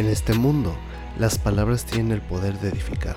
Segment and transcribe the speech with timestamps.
[0.00, 0.74] En este mundo,
[1.18, 3.16] las palabras tienen el poder de edificar,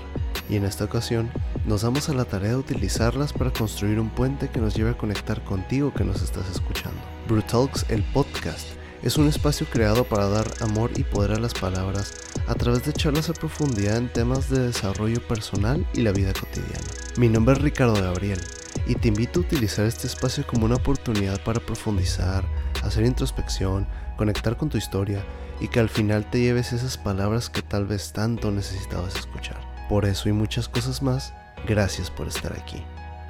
[0.49, 1.31] y en esta ocasión
[1.65, 4.97] nos damos a la tarea de utilizarlas para construir un puente que nos lleve a
[4.97, 6.99] conectar contigo que nos estás escuchando.
[7.29, 8.67] Brutalks, el podcast,
[9.01, 12.15] es un espacio creado para dar amor y poder a las palabras
[12.47, 16.83] a través de charlas a profundidad en temas de desarrollo personal y la vida cotidiana.
[17.15, 18.41] Mi nombre es Ricardo Gabriel
[18.87, 22.43] y te invito a utilizar este espacio como una oportunidad para profundizar,
[22.83, 23.87] hacer introspección,
[24.17, 25.23] conectar con tu historia
[25.59, 29.59] y que al final te lleves esas palabras que tal vez tanto necesitabas escuchar.
[29.89, 31.33] Por eso y muchas cosas más,
[31.67, 32.83] gracias por estar aquí.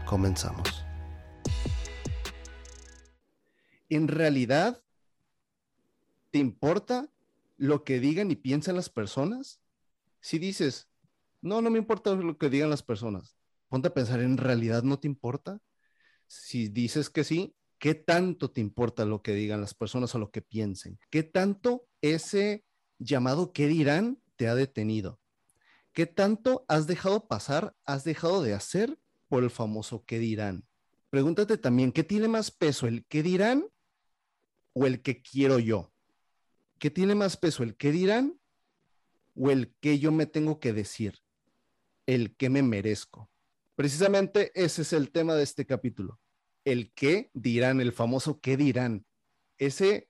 [0.05, 0.85] Comenzamos.
[3.89, 4.81] En realidad,
[6.31, 7.09] ¿te importa
[7.57, 9.61] lo que digan y piensan las personas?
[10.19, 10.87] Si dices,
[11.41, 13.35] no, no me importa lo que digan las personas,
[13.67, 15.59] ponte a pensar, ¿en realidad no te importa?
[16.27, 20.31] Si dices que sí, ¿Qué tanto te importa lo que digan las personas o lo
[20.31, 20.97] que piensen?
[21.09, 22.63] ¿Qué tanto ese
[22.97, 25.19] llamado qué dirán te ha detenido?
[25.91, 30.65] ¿Qué tanto has dejado pasar, has dejado de hacer por el famoso qué dirán?
[31.09, 33.67] Pregúntate también, ¿qué tiene más peso, el qué dirán
[34.71, 35.91] o el que quiero yo?
[36.79, 38.39] ¿Qué tiene más peso, el qué dirán
[39.35, 41.19] o el que yo me tengo que decir?
[42.05, 43.29] El que me merezco.
[43.75, 46.21] Precisamente ese es el tema de este capítulo
[46.65, 49.05] el qué dirán, el famoso qué dirán.
[49.57, 50.09] Ese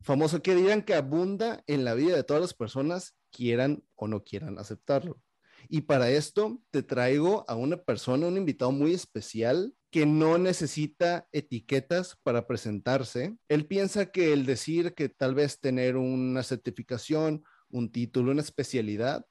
[0.00, 4.24] famoso qué dirán que abunda en la vida de todas las personas, quieran o no
[4.24, 5.20] quieran aceptarlo.
[5.68, 11.28] Y para esto te traigo a una persona, un invitado muy especial que no necesita
[11.32, 13.36] etiquetas para presentarse.
[13.48, 19.26] Él piensa que el decir que tal vez tener una certificación, un título, una especialidad,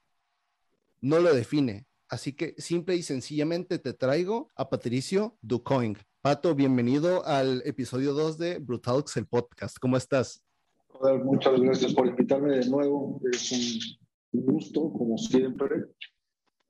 [1.00, 1.86] no lo define.
[2.08, 5.96] Así que simple y sencillamente te traigo a Patricio Ducoing.
[6.22, 9.76] Pato, bienvenido al episodio 2 de Brutalx, el podcast.
[9.80, 10.40] ¿Cómo estás?
[11.24, 13.20] Muchas gracias por invitarme de nuevo.
[13.32, 13.50] Es
[14.30, 15.86] un gusto, como siempre.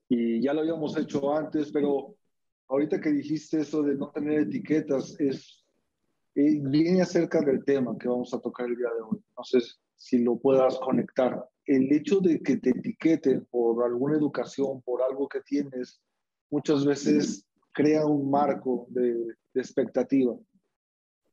[0.08, 2.16] Y ya lo habíamos hecho antes, pero
[2.68, 5.62] ahorita que dijiste eso de no tener etiquetas, es,
[6.34, 9.22] eh, viene acerca del tema que vamos a tocar el día de hoy.
[9.42, 9.58] Sé
[9.96, 11.46] si lo puedas conectar.
[11.66, 16.00] El hecho de que te etiqueten por alguna educación, por algo que tienes,
[16.50, 20.34] muchas veces crea un marco de, expectativa.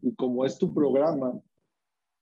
[0.01, 1.39] Y como es tu programa,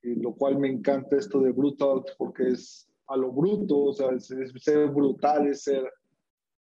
[0.02, 4.10] y lo cual me encanta esto de Brutal, porque es a lo bruto, o sea,
[4.10, 4.28] es,
[4.62, 5.90] ser brutal, es ser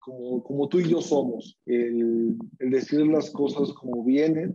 [0.01, 4.55] como, como tú y yo somos, el, el decir las cosas como vienen,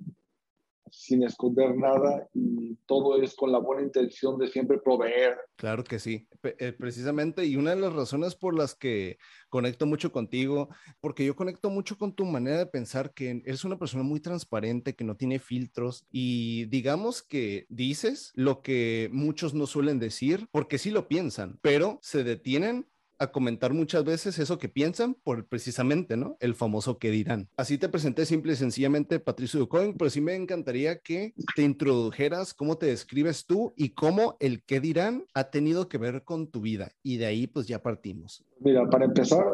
[0.92, 5.38] sin esconder nada y todo es con la buena intención de siempre proveer.
[5.56, 9.18] Claro que sí, eh, precisamente, y una de las razones por las que
[9.50, 13.80] conecto mucho contigo, porque yo conecto mucho con tu manera de pensar que eres una
[13.80, 19.68] persona muy transparente, que no tiene filtros y digamos que dices lo que muchos no
[19.68, 22.88] suelen decir, porque sí lo piensan, pero se detienen
[23.20, 26.38] a comentar muchas veces eso que piensan por precisamente, ¿no?
[26.40, 27.50] El famoso que dirán.
[27.58, 32.54] Así te presenté simple y sencillamente Patricio Ducoin, pero sí me encantaría que te introdujeras
[32.54, 36.62] cómo te describes tú y cómo el que dirán ha tenido que ver con tu
[36.62, 36.92] vida.
[37.04, 38.46] Y de ahí pues ya partimos.
[38.60, 39.46] Mira, para empezar,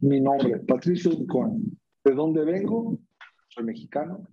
[0.00, 1.78] mi nombre, Patricio Ducoin.
[2.04, 2.98] ¿De dónde vengo?
[3.48, 4.28] Soy mexicano.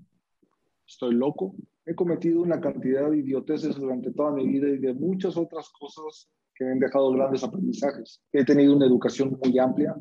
[0.87, 1.55] Estoy loco.
[1.85, 6.29] He cometido una cantidad de idioteces durante toda mi vida y de muchas otras cosas
[6.55, 8.21] que me han dejado grandes aprendizajes.
[8.31, 9.95] He tenido una educación muy amplia,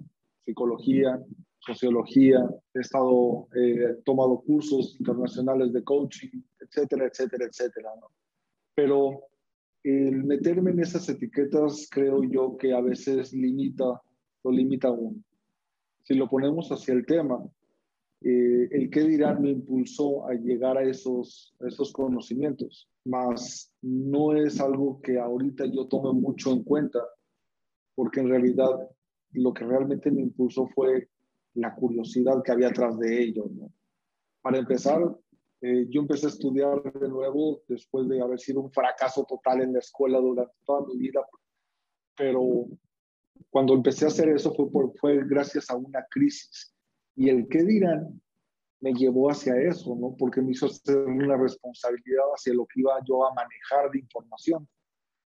[0.45, 1.21] psicología,
[1.61, 2.39] sociología,
[2.75, 7.91] he estado, eh, tomado cursos internacionales de coaching, etcétera, etcétera, etcétera.
[8.75, 9.21] Pero
[9.85, 14.01] el meterme en esas etiquetas creo yo que a veces limita,
[14.45, 15.23] lo limita a uno.
[16.05, 17.43] Si lo ponemos hacia el tema,
[18.25, 24.61] eh, el qué dirán me impulsó a llegar a esos, esos conocimientos, más no es
[24.61, 27.01] algo que ahorita yo tome mucho en cuenta,
[27.95, 28.71] porque en realidad
[29.33, 31.09] lo que realmente me impulsó fue
[31.55, 33.45] la curiosidad que había atrás de ello.
[34.41, 35.01] Para empezar,
[35.61, 39.73] eh, yo empecé a estudiar de nuevo después de haber sido un fracaso total en
[39.73, 41.21] la escuela durante toda mi vida,
[42.17, 42.67] pero
[43.51, 44.55] cuando empecé a hacer eso
[45.01, 46.75] fue, gracias a una crisis
[47.15, 48.21] y el qué dirán
[48.81, 50.15] me llevó hacia eso, ¿no?
[50.19, 54.69] Porque me hizo hacer una responsabilidad hacia lo que iba yo a manejar de información.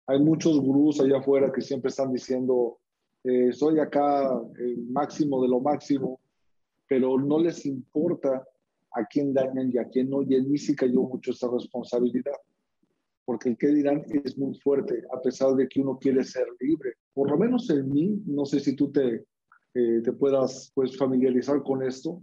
[0.09, 2.79] Hay muchos gurús allá afuera que siempre están diciendo,
[3.23, 6.21] eh, soy acá el máximo de lo máximo,
[6.89, 8.45] pero no les importa
[8.93, 12.37] a quién dañan y a quién no, y en mí sí cayó mucho esa responsabilidad,
[13.25, 16.95] porque el qué dirán es muy fuerte, a pesar de que uno quiere ser libre.
[17.13, 19.25] Por lo menos en mí, no sé si tú te,
[19.77, 22.23] eh, te puedas pues, familiarizar con esto.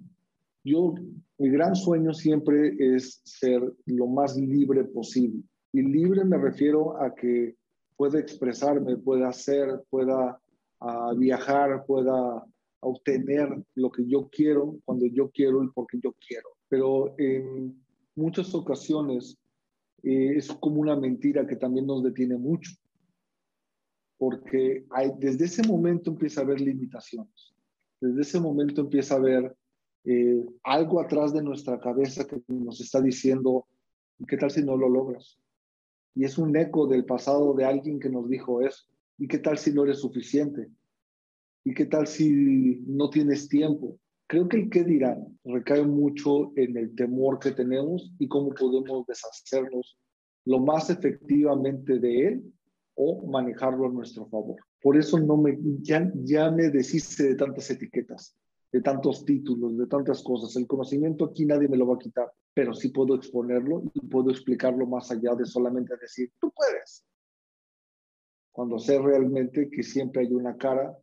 [0.64, 0.96] Yo,
[1.38, 5.44] mi gran sueño siempre es ser lo más libre posible.
[5.72, 7.56] Y libre me refiero a que
[7.96, 10.40] pueda expresarme, pueda hacer, pueda
[10.80, 12.44] ah, viajar, pueda
[12.80, 16.50] obtener lo que yo quiero cuando yo quiero y porque yo quiero.
[16.70, 17.80] Pero en
[18.16, 19.38] muchas ocasiones
[20.02, 22.72] eh, es como una mentira que también nos detiene mucho,
[24.18, 27.54] porque hay, desde ese momento empieza a haber limitaciones,
[28.00, 29.56] desde ese momento empieza a haber
[30.06, 33.65] eh, algo atrás de nuestra cabeza que nos está diciendo,
[34.27, 35.39] ¿qué tal si no lo logras?
[36.15, 38.86] Y es un eco del pasado de alguien que nos dijo eso.
[39.18, 40.69] ¿Y qué tal si no eres suficiente?
[41.63, 43.98] ¿Y qué tal si no tienes tiempo?
[44.27, 49.06] Creo que el qué dirán recae mucho en el temor que tenemos y cómo podemos
[49.06, 49.98] deshacernos
[50.45, 52.54] lo más efectivamente de él
[52.95, 54.57] o manejarlo a nuestro favor.
[54.81, 58.36] Por eso no me, ya, ya me deshice de tantas etiquetas,
[58.72, 60.56] de tantos títulos, de tantas cosas.
[60.56, 64.30] El conocimiento aquí nadie me lo va a quitar, pero sí puedo exponerlo y puedo
[64.30, 67.06] explicarlo más allá de solamente decir, tú puedes.
[68.51, 70.96] Cuando sé realmente que siempre hay una cara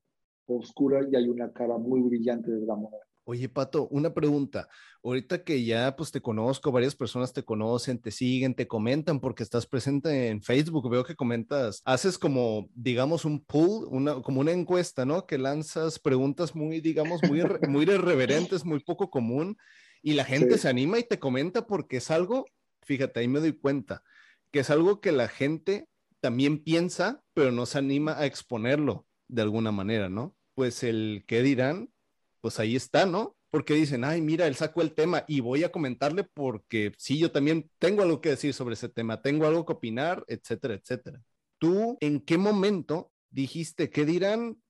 [0.47, 3.10] oscura y hay una cara muy brillante de la moneda.
[3.31, 4.69] Oye, Pato, una pregunta.
[5.05, 9.45] Ahorita que ya pues te conozco, varias personas te conocen, te siguen, te comentan porque
[9.45, 14.51] estás presente en Facebook, veo que comentas, haces como, digamos, un poll, una, como una
[14.51, 15.29] encuesta, ¿no?
[15.29, 19.57] Que lanzas preguntas muy, digamos, muy, muy irreverentes, muy poco común,
[20.03, 22.47] y la gente se anima y te comenta porque es algo,
[22.83, 24.03] fíjate, ahí me doy cuenta,
[24.51, 25.87] que es algo que la gente
[26.19, 30.37] también piensa, pero no se anima a exponerlo de alguna manera, ¿no?
[30.57, 31.91] Pues el qué dirán,
[32.41, 33.37] pues ahí está, ¿no?
[33.51, 37.33] Porque dicen, ay, mira, él sacó el tema y voy a comentarle porque sí, yo
[37.33, 41.21] también tengo algo que decir sobre ese tema, tengo algo que opinar, etcétera, etcétera.
[41.59, 44.61] ¿Tú en qué momento dijiste, qué dirán?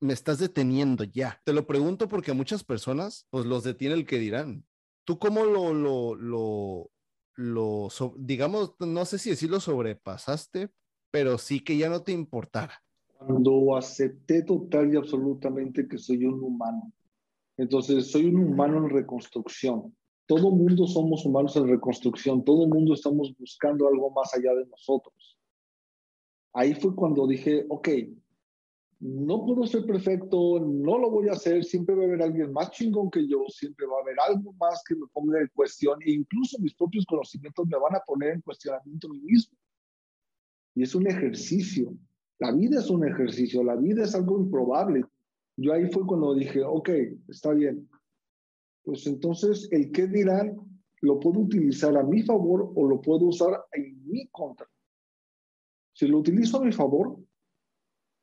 [0.00, 1.40] Me estás deteniendo ya.
[1.44, 4.64] Te lo pregunto porque a muchas personas, pues los detiene el que dirán.
[5.04, 6.90] ¿Tú cómo lo, lo, lo,
[7.36, 10.70] lo digamos, no sé si decirlo sobrepasaste,
[11.10, 12.82] pero sí que ya no te importara?
[13.16, 16.92] Cuando acepté total y absolutamente que soy un humano
[17.56, 19.94] entonces, soy un humano en reconstrucción.
[20.26, 22.44] Todo mundo somos humanos en reconstrucción.
[22.44, 25.38] Todo mundo estamos buscando algo más allá de nosotros.
[26.52, 27.88] Ahí fue cuando dije, ok,
[29.00, 32.70] no puedo ser perfecto, no lo voy a hacer, siempre va a haber alguien más
[32.70, 36.12] chingón que yo, siempre va a haber algo más que me ponga en cuestión e
[36.12, 39.58] incluso mis propios conocimientos me van a poner en cuestionamiento a mí mismo.
[40.74, 41.94] Y es un ejercicio.
[42.38, 45.04] La vida es un ejercicio, la vida es algo improbable.
[45.56, 46.90] Yo ahí fue cuando dije, ok,
[47.28, 47.88] está bien.
[48.82, 50.56] Pues entonces, el qué dirán
[51.00, 54.66] lo puedo utilizar a mi favor o lo puedo usar en mi contra.
[55.92, 57.16] Si lo utilizo a mi favor,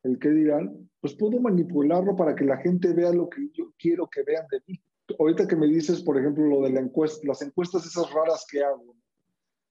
[0.04, 4.10] el qué dirán, pues puedo manipularlo para que la gente vea lo que yo quiero
[4.10, 4.82] que vean de mí.
[5.20, 8.64] Ahorita que me dices, por ejemplo, lo de la encuesta, las encuestas esas raras que
[8.64, 8.96] hago,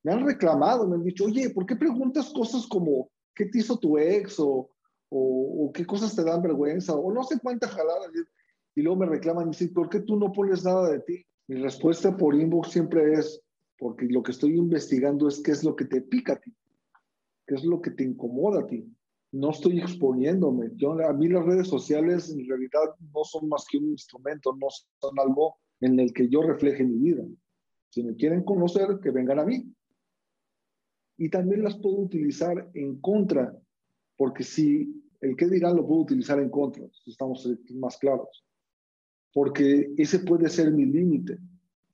[0.02, 3.78] me han reclamado, me han dicho, oye, ¿por qué preguntas cosas como, ¿qué te hizo
[3.78, 4.38] tu ex?
[4.38, 4.70] O,
[5.10, 8.10] o, qué cosas te dan vergüenza, o no sé cuántas jaladas.
[8.74, 11.24] Y luego me reclaman y dicen, ¿por qué tú no pones nada de ti?
[11.48, 13.42] Mi respuesta por inbox siempre es,
[13.78, 16.54] porque lo que estoy investigando es qué es lo que te pica a ti,
[17.46, 18.84] qué es lo que te incomoda a ti.
[19.32, 20.70] No estoy exponiéndome.
[20.76, 24.68] Yo, a mí las redes sociales en realidad no son más que un instrumento, no
[25.00, 27.24] son algo en el que yo refleje mi vida.
[27.90, 29.72] Si me quieren conocer, que vengan a mí.
[31.16, 33.56] Y también las puedo utilizar en contra
[34.20, 38.44] porque si el que dirán lo puedo utilizar en contra, si estamos más claros.
[39.32, 41.38] Porque ese puede ser mi límite.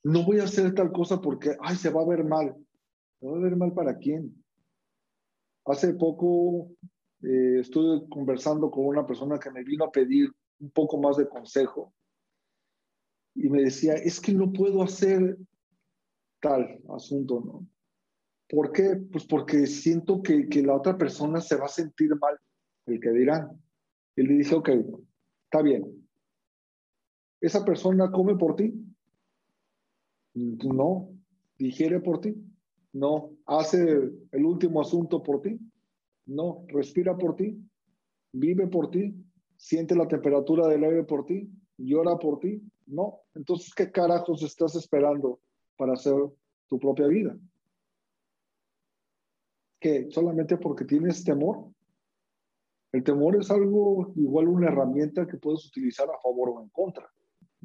[0.03, 2.55] No voy a hacer tal cosa porque, ay, se va a ver mal.
[3.21, 4.35] ¿Se va a ver mal para quién?
[5.67, 6.71] Hace poco
[7.23, 10.31] eh, estuve conversando con una persona que me vino a pedir
[10.61, 11.93] un poco más de consejo
[13.37, 15.37] y me decía, es que no puedo hacer
[16.41, 17.67] tal asunto, ¿no?
[18.49, 18.97] ¿Por qué?
[19.13, 22.39] Pues porque siento que, la otra persona se va a sentir mal,
[22.87, 23.61] el que dirán.
[24.17, 24.71] Y le dije, ok,
[25.45, 26.07] está bien.
[27.41, 28.73] ¿Esa persona come por ti?
[30.35, 31.11] No.
[31.59, 32.35] ¿Digiere por ti?
[32.93, 33.31] No.
[33.47, 35.59] ¿Hace el último asunto por ti?
[36.27, 36.65] No.
[36.69, 37.59] ¿Respira por ti?
[38.33, 39.15] ¿Vive por ti?
[39.57, 41.51] ¿Siente la temperatura del aire por ti?
[41.77, 42.63] ¿Llora por ti?
[42.87, 43.21] No.
[43.35, 45.41] Entonces, ¿qué carajos estás esperando
[45.77, 46.15] para hacer
[46.69, 47.37] tu propia vida?
[49.81, 51.69] que solamente porque tienes temor.
[52.97, 57.07] El temor es algo igual una herramienta que puedes utilizar a favor o en contra.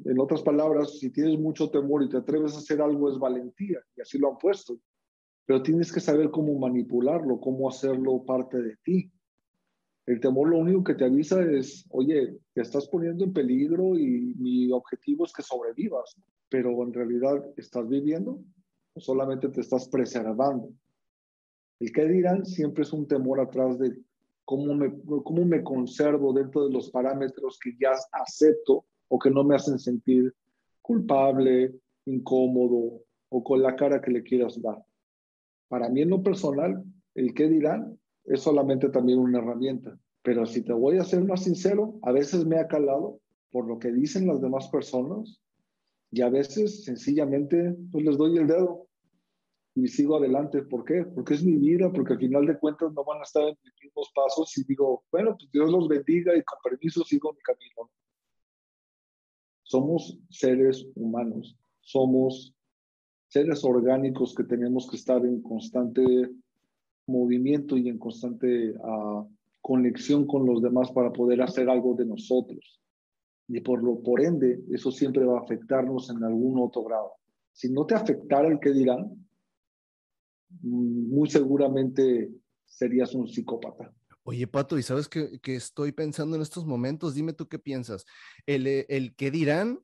[0.04, 3.78] En otras palabras, si tienes mucho temor y te atreves a hacer algo es valentía,
[3.96, 4.76] y así lo han puesto.
[5.46, 9.10] Pero tienes que saber cómo manipularlo, cómo hacerlo parte de ti.
[10.04, 14.34] El temor lo único que te avisa es, oye, te estás poniendo en peligro y
[14.38, 16.14] mi objetivo es que sobrevivas,
[16.50, 18.38] pero en realidad estás viviendo
[18.92, 20.68] o solamente te estás preservando.
[21.80, 23.96] El que dirán siempre es un temor atrás de
[24.44, 24.92] cómo me,
[25.24, 29.78] cómo me conservo dentro de los parámetros que ya acepto o que no me hacen
[29.78, 30.34] sentir
[30.80, 31.74] culpable,
[32.06, 34.84] incómodo o con la cara que le quieras dar.
[35.68, 36.82] Para mí en lo personal,
[37.14, 39.98] el qué dirán es solamente también una herramienta.
[40.22, 43.20] Pero si te voy a ser más sincero, a veces me ha calado
[43.50, 45.40] por lo que dicen las demás personas
[46.10, 48.86] y a veces sencillamente pues les doy el dedo
[49.74, 50.62] y sigo adelante.
[50.62, 51.04] ¿Por qué?
[51.04, 53.72] Porque es mi vida, porque al final de cuentas no van a estar en mis
[53.82, 57.90] mismos pasos y digo, bueno, pues Dios los bendiga y con permiso sigo mi camino.
[59.62, 62.54] Somos seres humanos, somos
[63.28, 66.02] seres orgánicos que tenemos que estar en constante
[67.06, 69.26] movimiento y en constante uh,
[69.62, 72.80] conexión con los demás para poder hacer algo de nosotros.
[73.48, 77.12] Y por, lo, por ende, eso siempre va a afectarnos en algún otro grado.
[77.52, 79.26] Si no te afectara el que dirán,
[80.60, 82.30] muy seguramente
[82.64, 83.92] serías un psicópata.
[84.24, 87.14] Oye, Pato, ¿y sabes qué, estoy pensando en estos momentos?
[87.14, 88.06] Dime tú qué piensas.
[88.46, 89.80] El, el que dirán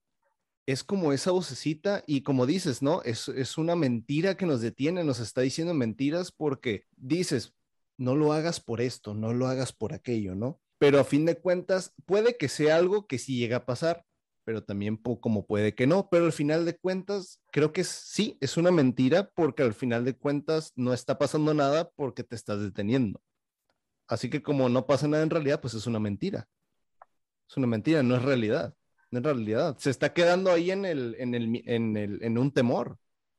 [0.67, 3.03] es como esa vocecita y como dices, ¿no?
[3.03, 7.55] Es, es una mentira que nos detiene, nos está diciendo mentiras porque dices,
[7.97, 10.61] no lo hagas por esto, no lo hagas por aquello, ¿no?
[10.79, 14.05] Pero a fin de cuentas, puede que sea algo que sí llega a pasar,
[14.49, 18.57] pero también como puede que no, pero al final de cuentas, creo que sí, es
[18.57, 23.21] una mentira porque al final de cuentas no está pasando nada porque te estás deteniendo.
[24.07, 26.49] Así que como no pasa nada en realidad, pues es una mentira.
[27.47, 28.73] Es una mentira, no es realidad.
[29.11, 29.77] No es realidad.
[29.79, 32.99] Se está quedando ahí en, el, en, el, en, el, en un temor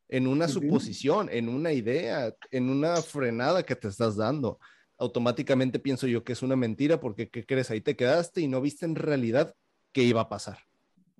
[0.09, 4.59] en una suposición, en una idea, en una frenada que te estás dando.
[4.99, 7.71] Automáticamente pienso yo que es una mentira porque, ¿qué crees?
[7.71, 9.55] Ahí te quedaste y no viste en realidad
[9.91, 10.68] qué iba a pasar.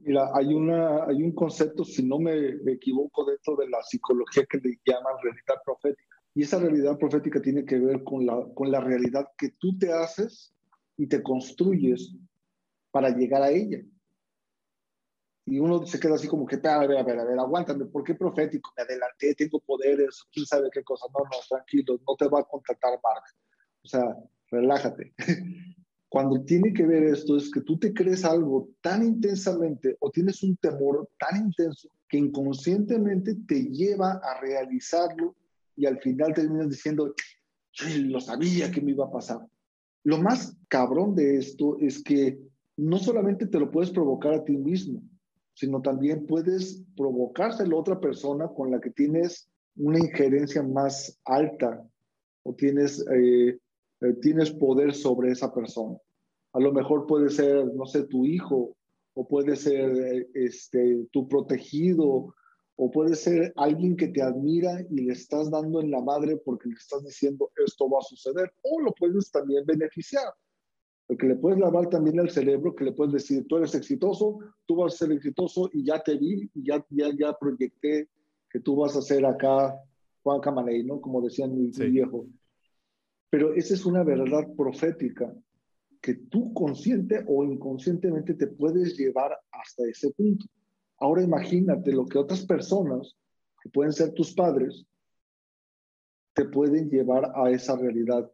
[0.01, 4.57] Mira, hay, una, hay un concepto, si no me, equivoco, dentro de la psicología que
[4.57, 6.17] le llaman realidad profética.
[6.35, 9.91] Y esa realidad profética tiene que ver con la, con la realidad que tú te
[9.91, 10.53] haces
[10.97, 12.15] y te construyes
[12.91, 13.81] para llegar a ella
[15.49, 18.03] y uno se queda así como que, a ver, a ver, a ver, aguántame, ¿por
[18.03, 18.71] qué profético?
[18.77, 21.07] Me adelanté, tengo poderes, quién sabe qué cosa.
[21.11, 23.23] No, no, tranquilo, no te va a contratar Mark.
[23.83, 24.15] O sea,
[24.51, 25.13] relájate.
[26.09, 30.41] Cuando tiene que ver esto es que tú te crees algo tan intensamente o tienes
[30.41, 35.35] un temor tan intenso que inconscientemente te lleva a realizarlo
[35.75, 37.13] y al final terminas diciendo,
[37.99, 39.39] lo sabía que me iba a pasar.
[40.03, 42.39] Lo más cabrón de esto es que
[42.75, 45.01] no solamente te lo puedes provocar a ti mismo,
[45.53, 51.85] sino también puedes provocárselo a otra persona con la que tienes una injerencia más alta
[52.43, 53.57] o tienes, eh,
[54.01, 55.97] eh, tienes poder sobre esa persona.
[56.53, 58.75] A lo mejor puede ser, no sé, tu hijo,
[59.13, 62.33] o puede ser eh, este, tu protegido,
[62.75, 66.69] o puede ser alguien que te admira y le estás dando en la madre porque
[66.69, 70.33] le estás diciendo esto va a suceder, o lo puedes también beneficiar
[71.09, 74.37] porque le puedes lavar también el cerebro, que le puedes decir, tú eres exitoso,
[74.67, 78.07] tú vas a ser exitoso y ya te vi y ya, ya, ya proyecté
[78.47, 79.75] que tú vas a ser acá
[80.21, 81.01] Juan Camaney, ¿no?
[81.01, 82.27] Como decían mi, viejo.
[83.29, 85.33] Pero esa es una verdad profética
[86.01, 90.45] que tú consciente o inconscientemente te puedes llevar hasta ese punto.
[90.97, 93.15] Ahora imagínate lo que otras personas,
[93.61, 94.85] que pueden ser tus padres,
[96.33, 98.31] te pueden llevar a esa realidad.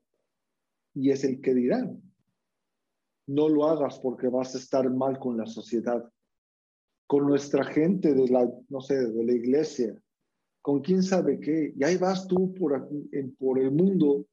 [0.93, 2.01] Y es el que dirán
[3.27, 6.07] no lo hagas porque vas a estar mal con la sociedad,
[7.07, 9.97] con nuestra gente de la, no sé, de la iglesia,
[10.61, 11.73] con quién sabe qué.
[11.75, 12.87] Y ahí vas tú por,
[13.37, 14.25] por el mundo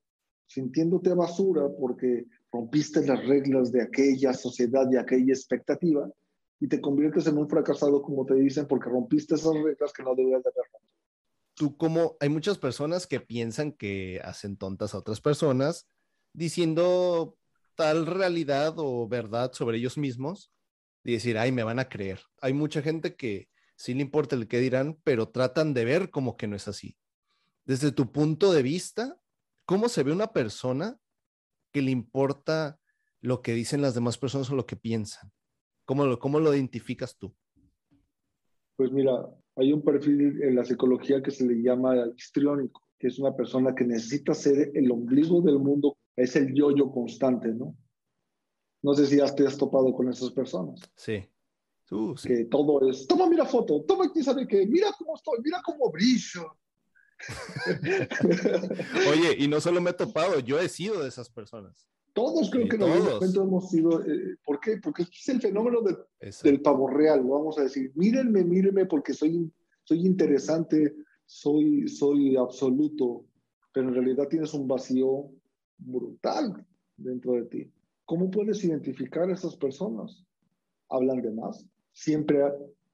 [0.46, 6.08] sintiéndote basura porque rompiste las reglas de aquella sociedad y aquella expectativa
[6.60, 10.14] y te conviertes en un fracasado, como te dicen, porque rompiste esas reglas que no
[10.14, 10.66] debías de haber.
[11.54, 15.86] Tú como hay muchas personas que piensan que hacen tontas a otras personas
[16.32, 17.36] diciendo
[17.74, 20.52] tal realidad o verdad sobre ellos mismos
[21.04, 22.20] y decir, ay, me van a creer.
[22.40, 26.36] Hay mucha gente que sí le importa el que dirán, pero tratan de ver como
[26.36, 26.96] que no es así.
[27.64, 29.20] Desde tu punto de vista,
[29.64, 30.98] ¿cómo se ve una persona
[31.72, 32.78] que le importa
[33.20, 35.32] lo que dicen las demás personas o lo que piensan?
[35.84, 37.34] ¿Cómo lo, cómo lo identificas tú?
[38.76, 43.18] Pues mira, hay un perfil en la psicología que se le llama histriónico, que es
[43.18, 47.76] una persona que necesita ser el ombligo del mundo es el yo-yo constante, ¿no?
[48.82, 50.80] No sé si ya te has topado con esas personas.
[50.96, 51.24] Sí.
[52.24, 55.90] Que todo es, toma, mira foto, toma, quién sabe qué, mira cómo estoy, mira cómo
[55.90, 56.56] brillo.
[59.10, 61.86] Oye, y no solo me he topado, yo he sido de esas personas.
[62.12, 64.02] Todos creo que nosotros hemos sido.
[64.02, 64.76] Eh, ¿Por qué?
[64.82, 65.80] Porque es el fenómeno
[66.42, 67.90] del pavo real, vamos a decir.
[67.94, 69.50] Mírenme, mírenme, porque soy,
[69.84, 73.24] soy interesante, soy, soy absoluto,
[73.72, 75.30] pero en realidad tienes un vacío
[75.78, 76.66] brutal.
[76.96, 77.72] dentro de ti.
[78.04, 80.24] ¿Cómo puedes identificar a esas personas?
[80.90, 82.42] Hablan de más, siempre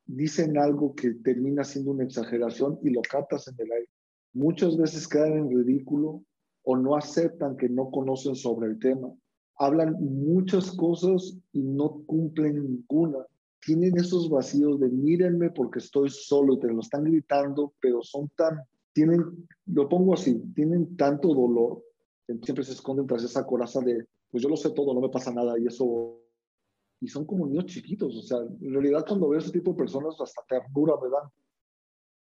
[0.07, 3.89] dicen algo que termina siendo una exageración y lo captas en el aire.
[4.33, 6.23] Muchas veces quedan en ridículo
[6.63, 9.13] o no aceptan que no conocen sobre el tema.
[9.57, 13.27] Hablan muchas cosas y no cumplen ninguna.
[13.65, 18.31] Tienen esos vacíos de mírenme porque estoy solo y te lo están gritando, pero son
[18.37, 18.61] tan,
[18.93, 19.25] tienen,
[19.67, 21.83] lo pongo así, tienen tanto dolor
[22.43, 25.33] siempre se esconden tras esa coraza de, pues yo lo sé todo, no me pasa
[25.33, 26.21] nada y eso,
[27.01, 30.21] y son como niños chiquitos, o sea, en realidad cuando veo ese tipo de personas
[30.21, 31.31] hasta ternura me dan.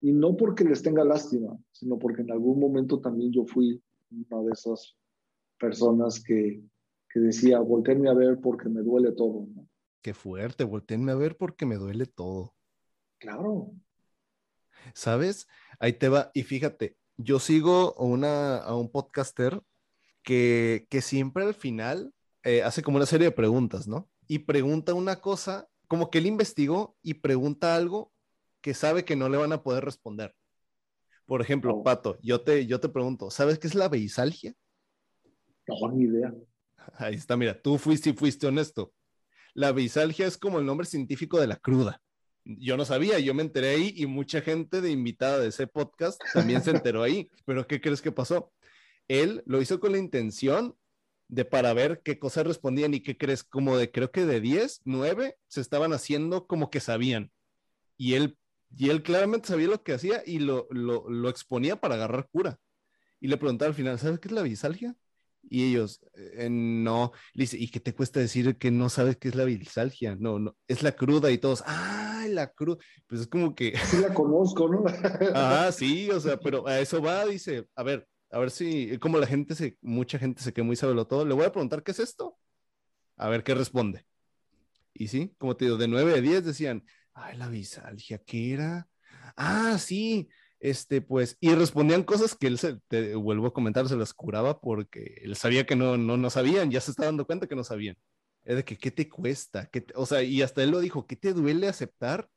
[0.02, 3.80] Y no porque les tenga lástima, sino porque en algún momento también yo fui
[4.10, 4.96] una de esas
[5.58, 6.60] personas que,
[7.08, 9.46] que decía, volteenme a ver porque me duele todo.
[10.02, 12.52] Qué fuerte, volteenme a ver porque me duele todo.
[13.18, 13.70] Claro.
[14.92, 15.46] ¿Sabes?
[15.78, 16.32] Ahí te va.
[16.34, 19.62] Y fíjate, yo sigo una, a un podcaster
[20.24, 24.10] que, que siempre al final eh, hace como una serie de preguntas, ¿no?
[24.26, 28.12] Y pregunta una cosa, como que él investigó y pregunta algo
[28.62, 30.34] que sabe que no le van a poder responder.
[31.26, 31.82] Por ejemplo.
[31.82, 34.54] Pato, yo te, yo te pregunto, ¿sabes qué es la beisalgia?
[35.66, 36.32] No, ni idea.
[36.94, 38.92] Ahí está, mira, tú fuiste y fuiste honesto.
[39.54, 42.00] La beisalgia es como el nombre científico de la cruda.
[42.44, 46.20] Yo no sabía, yo me enteré ahí y mucha gente de invitada de ese podcast
[46.32, 47.30] también se enteró ahí.
[47.46, 48.52] Pero ¿qué crees que pasó?
[49.08, 50.74] Él lo hizo con la intención
[51.28, 54.82] de para ver qué cosas respondían y qué crees, como de creo que de 10,
[54.84, 57.30] 9 se estaban haciendo como que sabían.
[57.96, 58.36] Y él
[58.76, 62.58] y él claramente sabía lo que hacía y lo, lo, lo exponía para agarrar cura.
[63.20, 64.96] Y le preguntaba al final, ¿sabes qué es la bisalgia?
[65.48, 67.12] Y ellos, eh, no.
[67.34, 70.16] Le dice, ¿y qué te cuesta decir que no sabes qué es la bisalgia?
[70.16, 72.82] No, no, es la cruda y todos, ¡ah, la cruda!
[73.06, 73.76] Pues es como que...
[73.78, 74.84] Sí la conozco, ¿no?
[75.34, 79.18] ah, sí, o sea, pero a eso va, dice, a ver, a ver si, como
[79.18, 81.90] la gente se, mucha gente se queda muy lo todo, le voy a preguntar qué
[81.90, 82.38] es esto,
[83.16, 84.06] a ver qué responde.
[84.94, 88.88] Y sí, como te digo, de 9 a 10 decían, Ay, la bisalgia, ¿qué era?
[89.36, 90.28] Ah, sí,
[90.60, 94.60] este, pues, y respondían cosas que él, se, te vuelvo a comentar, se las curaba
[94.60, 97.64] porque él sabía que no, no, no sabían, ya se está dando cuenta que no
[97.64, 97.96] sabían.
[98.44, 99.66] Es de que, ¿qué te cuesta?
[99.66, 102.28] ¿Qué o sea, y hasta él lo dijo, ¿qué te duele aceptar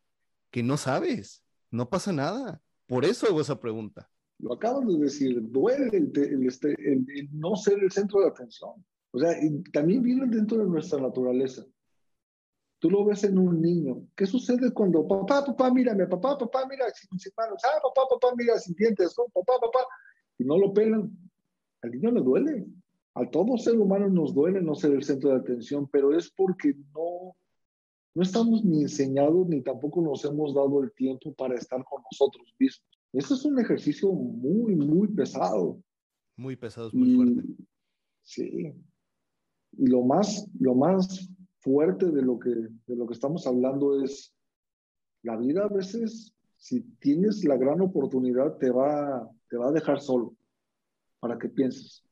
[0.52, 1.44] que no sabes?
[1.72, 2.62] No pasa nada.
[2.88, 4.10] Por eso hago esa pregunta.
[4.40, 8.84] Lo acabas de decir, duele el, este, el, el no ser el centro de atención.
[9.12, 9.36] O sea,
[9.72, 11.66] también viene dentro de nuestra naturaleza.
[12.86, 14.06] Tú lo ves en un niño.
[14.16, 18.60] ¿Qué sucede cuando papá, papá, mírame, papá, papá, mira sin, manos, ah, papá, papá, mira
[18.60, 19.26] sin dientes, ¿no?
[19.34, 19.88] papá, papá,
[20.38, 21.12] y no lo pelan?
[21.82, 22.68] Al niño le duele.
[23.16, 26.76] A todo ser humano nos duele no ser el centro de atención, pero es porque
[26.94, 27.36] no,
[28.14, 32.54] no estamos ni enseñados ni tampoco nos hemos dado el tiempo para estar con nosotros
[32.60, 32.88] mismos.
[33.14, 35.80] Esto es un ejercicio muy, muy pesado.
[36.38, 37.42] Muy pesado, es muy fuerte.
[38.22, 38.76] Sí.
[39.72, 41.32] Y lo más, lo más
[41.66, 44.32] fuerte de lo que, de lo que estamos hablando es
[45.24, 50.00] la vida a veces, si tienes la gran oportunidad, te va, te va a dejar
[50.00, 50.36] solo
[51.20, 52.04] para que pienses,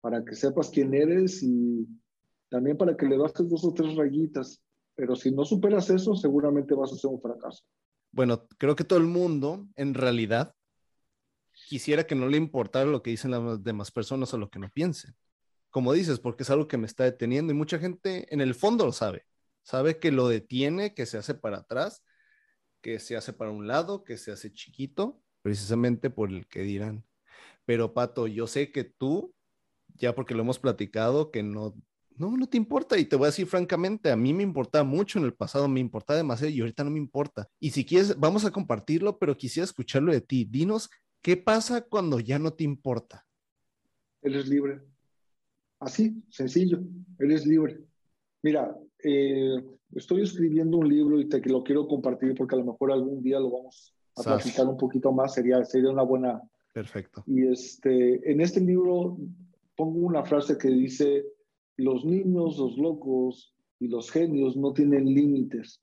[0.00, 1.84] para que sepas quién eres y
[2.48, 4.62] también para que le bajes dos o tres rayitas.
[4.94, 7.64] Pero si no superas eso, seguramente vas a ser un fracaso.
[8.12, 10.54] Bueno, creo que todo el mundo, en realidad,
[11.68, 14.68] quisiera que no le importara lo que dicen las demás personas o lo que no
[14.70, 15.16] piensen
[15.74, 18.86] como dices, porque es algo que me está deteniendo y mucha gente en el fondo
[18.86, 19.26] lo sabe.
[19.64, 22.04] Sabe que lo detiene, que se hace para atrás,
[22.80, 27.04] que se hace para un lado, que se hace chiquito, precisamente por el que dirán.
[27.64, 29.34] Pero Pato, yo sé que tú,
[29.96, 31.74] ya porque lo hemos platicado, que no,
[32.14, 32.96] no, no te importa.
[32.96, 35.80] Y te voy a decir francamente, a mí me importaba mucho en el pasado, me
[35.80, 37.48] importaba demasiado y ahorita no me importa.
[37.58, 40.44] Y si quieres, vamos a compartirlo, pero quisiera escucharlo de ti.
[40.44, 40.88] Dinos,
[41.20, 43.26] ¿qué pasa cuando ya no te importa?
[44.22, 44.93] Eres libre.
[45.80, 46.80] Así, sencillo,
[47.18, 47.80] eres libre.
[48.42, 49.56] Mira, eh,
[49.92, 53.40] estoy escribiendo un libro y te lo quiero compartir porque a lo mejor algún día
[53.40, 56.40] lo vamos a platicar un poquito más, sería, sería una buena...
[56.72, 57.22] Perfecto.
[57.26, 59.16] Y este, en este libro
[59.76, 61.24] pongo una frase que dice,
[61.76, 65.80] los niños, los locos y los genios no tienen límites.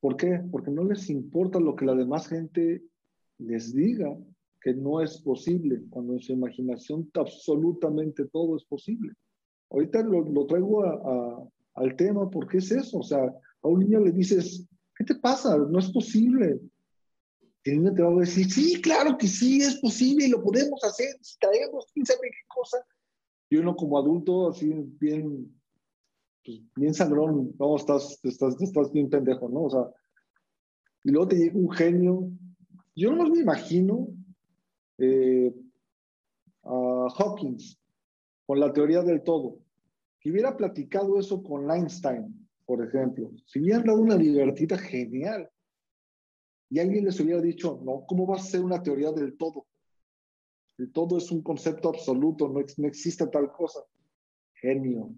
[0.00, 0.40] ¿Por qué?
[0.50, 2.82] Porque no les importa lo que la demás gente
[3.38, 4.16] les diga
[4.66, 9.12] que no es posible, cuando en su imaginación absolutamente todo es posible.
[9.70, 14.00] Ahorita lo, lo traigo a, al tema porque es eso, o sea, a un niño
[14.00, 15.56] le dices, ¿qué te pasa?
[15.56, 16.60] No es posible.
[17.62, 20.42] Y el niño te va a decir, sí, claro que sí, es posible y lo
[20.42, 22.84] podemos hacer, si traemos, quién sabe qué cosa.
[23.48, 25.56] Y uno como adulto, así bien,
[26.44, 29.62] pues, bien sangrón, no, estás, estás, estás bien pendejo, ¿no?
[29.62, 29.88] O sea,
[31.04, 32.28] y luego te llega un genio.
[32.96, 34.08] Yo no me imagino
[34.98, 35.54] eh,
[36.64, 37.78] a Hawkins,
[38.46, 39.58] con la teoría del todo.
[40.20, 45.48] Si hubiera platicado eso con Einstein, por ejemplo, si hubieran dado una divertida genial,
[46.68, 49.66] y alguien les hubiera dicho, no, ¿cómo va a ser una teoría del todo?
[50.78, 53.80] El todo es un concepto absoluto, no, existe tal cosa.
[54.54, 55.10] Genio.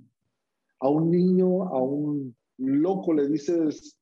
[0.81, 3.99] A un niño, a un loco le dices,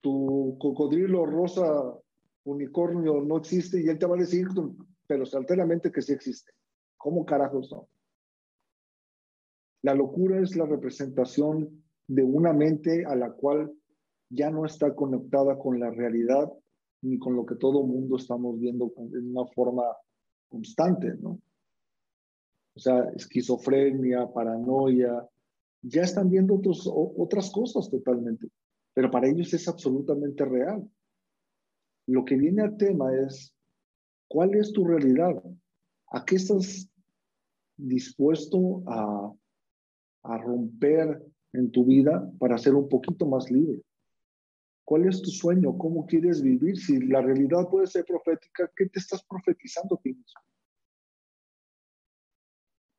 [0.00, 1.94] tu cocodrilo rosa
[2.44, 4.48] unicornio no existe y él te va a decir,
[5.06, 6.52] pero certeramente que sí existe.
[6.96, 7.88] ¿Cómo carajos no?
[9.82, 13.72] La locura es la representación de una mente a la cual
[14.28, 16.52] ya no está conectada con la realidad
[17.02, 19.84] ni con lo que todo mundo estamos viendo en una forma
[20.48, 21.40] constante, ¿no?
[22.74, 25.26] O sea, esquizofrenia, paranoia,
[25.82, 28.48] ya están viendo otros, otras cosas totalmente,
[28.92, 30.88] pero para ellos es absolutamente real.
[32.06, 33.54] Lo que viene al tema es,
[34.28, 35.42] ¿cuál es tu realidad?
[36.12, 36.88] ¿A qué estás
[37.76, 39.32] dispuesto a,
[40.38, 43.80] romper en tu vida para ser un poquito más libre?
[44.84, 45.76] ¿Cuál es tu sueño?
[45.78, 46.76] ¿Cómo quieres vivir?
[46.76, 50.16] Si la realidad puede ser profética, ¿qué te estás profetizando ti?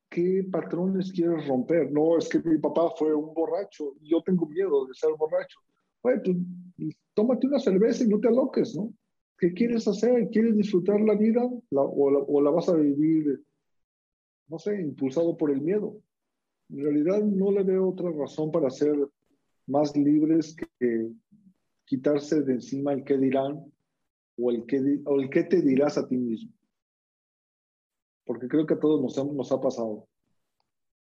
[0.10, 1.92] ¿Qué patrones quieres romper?
[1.92, 5.60] No, es que mi papá fue un borracho y yo tengo miedo de ser borracho.
[6.02, 8.94] Bueno, pues tómate una cerveza y no te aloques, ¿no?
[9.38, 10.30] ¿Qué quieres hacer?
[10.30, 13.43] ¿Quieres disfrutar la vida o, la, o la vas a vivir,
[14.47, 16.02] no sé, impulsado por el miedo?
[16.69, 18.95] En realidad no le veo otra razón para ser
[19.67, 21.12] más libres que
[21.86, 23.71] quitarse de encima el qué dirán
[24.38, 26.52] o el qué, o el qué te dirás a ti mismo.
[28.26, 30.08] Porque creo que a todos nos, nos ha pasado.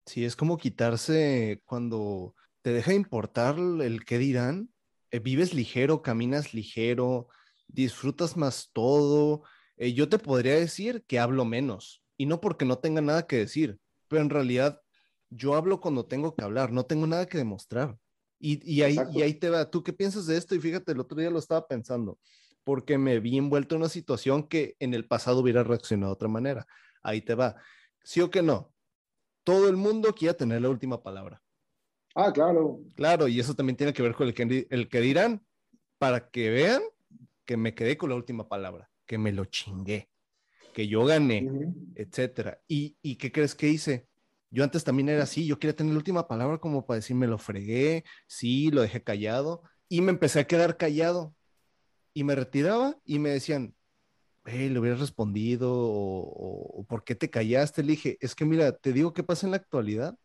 [0.06, 4.70] Sí, es como quitarse cuando te deja importar el qué dirán,
[5.10, 7.28] eh, vives ligero, caminas ligero,
[7.68, 9.42] disfrutas más todo.
[9.76, 13.36] Eh, yo te podría decir que hablo menos, y no porque no tenga nada que
[13.36, 13.78] decir,
[14.08, 14.80] pero en realidad
[15.30, 17.96] yo hablo cuando tengo que hablar, no tengo nada que demostrar.
[18.40, 20.54] Y, ahí, y ahí te va, ¿tú qué piensas de esto?
[20.54, 22.18] Y fíjate, el otro día lo estaba pensando,
[22.62, 26.28] porque me vi envuelto en una situación que en el pasado hubiera reaccionado de otra
[26.28, 26.66] manera.
[27.02, 27.56] Ahí te va.
[28.04, 28.72] ¿Sí o que no?
[29.42, 31.42] Todo el mundo quiere tener la última palabra.
[32.14, 32.80] Ah, claro.
[32.94, 35.44] Claro, y eso también tiene que ver con el que, el que dirán,
[35.98, 36.82] para que vean
[37.48, 40.10] que me quedé con la última palabra, que me lo chingué,
[40.74, 41.48] que yo gané,
[41.94, 42.60] etcétera.
[42.68, 44.06] ¿Y, ¿Y qué crees que hice?
[44.50, 47.26] Yo antes también era así, yo quería tener la última palabra como para decir, me
[47.26, 51.34] lo fregué, sí, lo dejé callado, y me empecé a quedar callado.
[52.12, 53.74] Y me retiraba y me decían,
[54.44, 57.82] hey, le hubieras respondido, o, ¿por qué te callaste?
[57.82, 60.18] Le dije, es que mira, te digo qué pasa en la actualidad,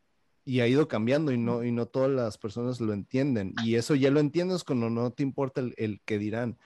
[0.43, 3.53] y ha ido cambiando y no, y no todas las personas lo entienden.
[3.63, 6.57] Y eso ya lo entiendes cuando no te importa el, el que dirán.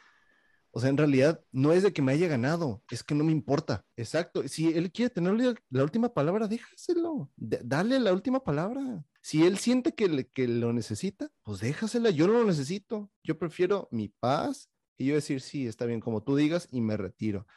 [0.77, 3.31] O sea, en realidad no es de que me haya ganado, es que no me
[3.31, 3.83] importa.
[3.95, 4.47] Exacto.
[4.47, 7.31] Si él quiere tener la última palabra, déjaselo.
[7.35, 9.03] dale la última palabra.
[9.19, 12.11] Si él siente que, que lo necesita, pues déjasela.
[12.11, 13.09] Yo no lo necesito.
[13.23, 16.95] Yo prefiero mi paz y yo decir, sí, está bien, como tú digas, y me
[16.95, 17.47] retiro.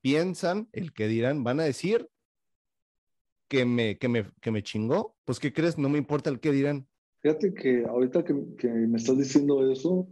[0.00, 2.10] Piensan, el que dirán, van a decir
[3.46, 5.14] que me, que me, que me chingó.
[5.24, 5.78] Pues, ¿qué crees?
[5.78, 6.88] No me importa el que dirán.
[7.20, 10.08] Fíjate que ahorita que, que me estás diciendo eso,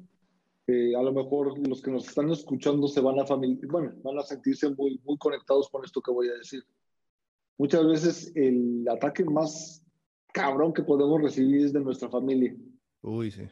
[0.97, 3.25] a lo mejor los que nos están escuchando se van a
[3.69, 6.63] bueno, van a sentirse muy, muy conectados con esto que voy a decir.
[7.59, 9.85] Muchas veces el ataque más
[10.33, 12.57] cabrón que podemos recibir es de nuestra familia.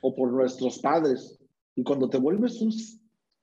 [0.02, 1.38] O por nuestros padres.
[1.74, 2.72] Y cuando te vuelves un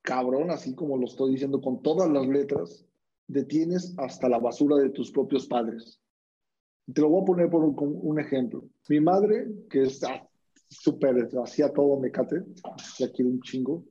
[0.01, 2.85] cabrón, así como lo estoy diciendo con todas las letras,
[3.27, 5.99] detienes hasta la basura de tus propios padres.
[6.93, 8.63] Te lo voy a poner por un, un ejemplo.
[8.89, 10.01] Mi madre, que es
[10.69, 12.43] súper, hacía todo mecate,
[12.97, 13.85] ya quiero un chingo.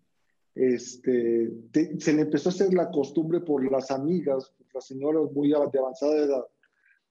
[0.54, 1.52] Este,
[1.98, 6.16] se le empezó a hacer la costumbre por las amigas, las señoras muy de avanzada
[6.16, 6.44] edad,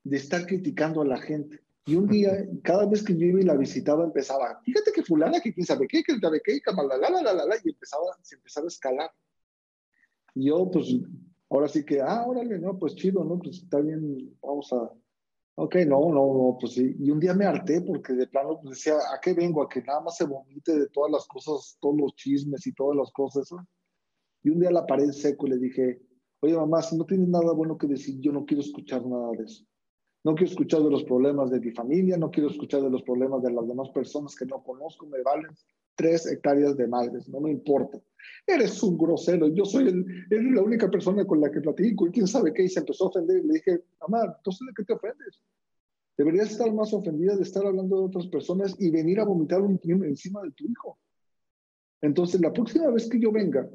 [0.04, 1.62] de estar criticando a la gente.
[1.86, 2.32] Y un día,
[2.64, 5.88] cada vez que yo iba y la visitaba, empezaba, fíjate que fulana, que quién sabe
[5.88, 9.12] qué, que sabe qué, la, la, la, la, la, y empezaba, se empezaba a escalar.
[10.34, 10.88] Y yo, pues,
[11.48, 13.38] ahora sí que, ah, órale, no, pues chido, ¿no?
[13.38, 14.92] Pues está bien, vamos a,
[15.58, 16.96] Ok, no, no, no, pues sí.
[17.00, 19.64] Y un día me harté porque de plano decía, ¿a qué vengo?
[19.64, 22.98] A que nada más se vomite de todas las cosas, todos los chismes y todas
[22.98, 23.50] las cosas.
[24.44, 26.02] Y un día la paré seco y le dije,
[26.42, 29.46] oye mamá, si no tienes nada bueno que decir, yo no quiero escuchar nada de
[29.46, 29.64] eso.
[30.26, 33.42] No quiero escuchar de los problemas de mi familia, no quiero escuchar de los problemas
[33.42, 35.52] de las demás personas que no conozco, me valen
[35.96, 38.00] tres hectáreas de madres, no me importa.
[38.46, 42.28] Eres un grosero, yo soy el, la única persona con la que platico y quién
[42.28, 45.42] sabe qué, y se empezó a ofender le dije, mamá, entonces de qué te ofendes?
[46.18, 49.80] Deberías estar más ofendida de estar hablando de otras personas y venir a vomitar un
[49.84, 50.98] encima de tu hijo.
[52.02, 53.68] Entonces, la próxima vez que yo venga,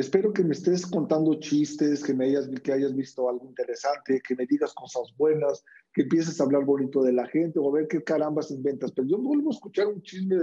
[0.00, 4.34] Espero que me estés contando chistes, que me hayas, que hayas visto algo interesante, que
[4.34, 7.88] me digas cosas buenas, que empieces a hablar bonito de la gente o a ver
[7.88, 8.92] qué carambas inventas.
[8.92, 10.36] Pero yo vuelvo a escuchar un chisme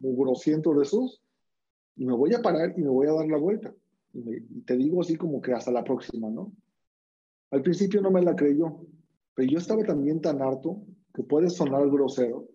[0.00, 1.22] mugrosiento de esos
[1.96, 3.74] y me voy a parar y me voy a dar la vuelta.
[4.12, 6.52] Y, te digo así como que hasta la próxima, ¿no?
[7.50, 8.80] Al principio no me la creyó,
[9.34, 10.82] pero yo estaba también tan harto
[11.14, 12.48] que puede sonar grosero,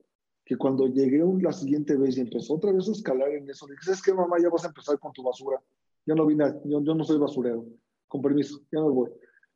[0.46, 3.82] que cuando llegué la siguiente vez y empezó otra vez a escalar en eso, dije,
[3.84, 4.38] ¿sabes qué, mamá?
[4.42, 5.62] Ya vas a empezar con tu basura.
[6.06, 7.66] Ya no vine, yo, yo no soy basurero.
[8.08, 9.10] Con permiso, ya no voy.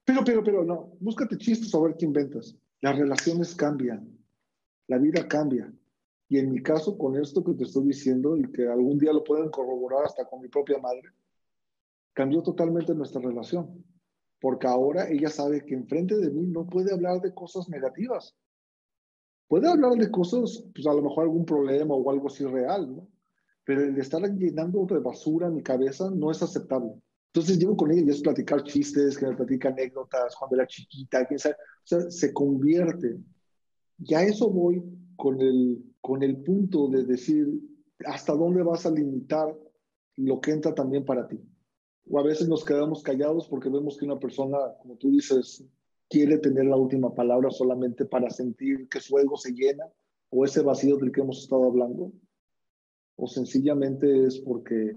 [0.03, 2.55] Pero, pero, pero, no, búscate chistes a ver qué inventas.
[2.81, 4.09] Las relaciones cambian,
[4.87, 5.71] la vida cambia.
[6.29, 9.23] Y en mi caso, con esto que te estoy diciendo y que algún día lo
[9.23, 11.09] pueden corroborar hasta con mi propia madre,
[12.13, 13.83] cambió totalmente nuestra relación.
[14.39, 18.37] Porque ahora ella sabe que enfrente de mí no puede hablar de cosas negativas.
[19.47, 23.07] Puede hablar de cosas, pues a lo mejor algún problema o algo así real, ¿no?
[23.65, 26.91] Pero el estar llenando de basura mi cabeza no es aceptable.
[27.33, 31.25] Entonces llego con ella y es platicar chistes, que me platica anécdotas, cuando era chiquita,
[31.25, 31.55] quién sabe.
[31.55, 33.17] O sea, se convierte.
[33.97, 34.83] Ya eso voy
[35.15, 37.47] con el, con el punto de decir
[38.05, 39.55] hasta dónde vas a limitar
[40.15, 41.39] lo que entra también para ti.
[42.09, 45.63] O a veces nos quedamos callados porque vemos que una persona, como tú dices,
[46.09, 49.85] quiere tener la última palabra solamente para sentir que su ego se llena
[50.29, 52.11] o ese vacío del que hemos estado hablando.
[53.15, 54.95] O sencillamente es porque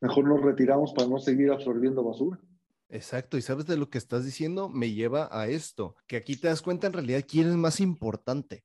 [0.00, 2.38] mejor nos retiramos para no seguir absorbiendo basura.
[2.88, 6.48] Exacto, y sabes de lo que estás diciendo, me lleva a esto, que aquí te
[6.48, 8.64] das cuenta en realidad quién es más importante.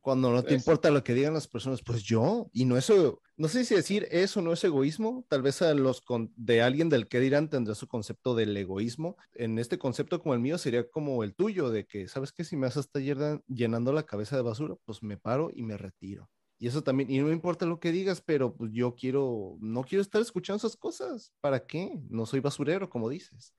[0.00, 3.48] Cuando no te importa lo que digan las personas, pues yo, y no eso, no
[3.48, 6.02] sé si decir eso no es egoísmo, tal vez a los
[6.36, 9.16] de alguien del que dirán tendrá su concepto del egoísmo.
[9.34, 12.44] En este concepto como el mío sería como el tuyo, de que, ¿sabes qué?
[12.44, 13.02] Si me vas a estar
[13.46, 16.30] llenando la cabeza de basura, pues me paro y me retiro.
[16.58, 19.82] Y eso también, y no me importa lo que digas, pero pues yo quiero, no
[19.82, 21.32] quiero estar escuchando esas cosas.
[21.40, 21.98] ¿Para qué?
[22.10, 23.54] No soy basurero, como dices.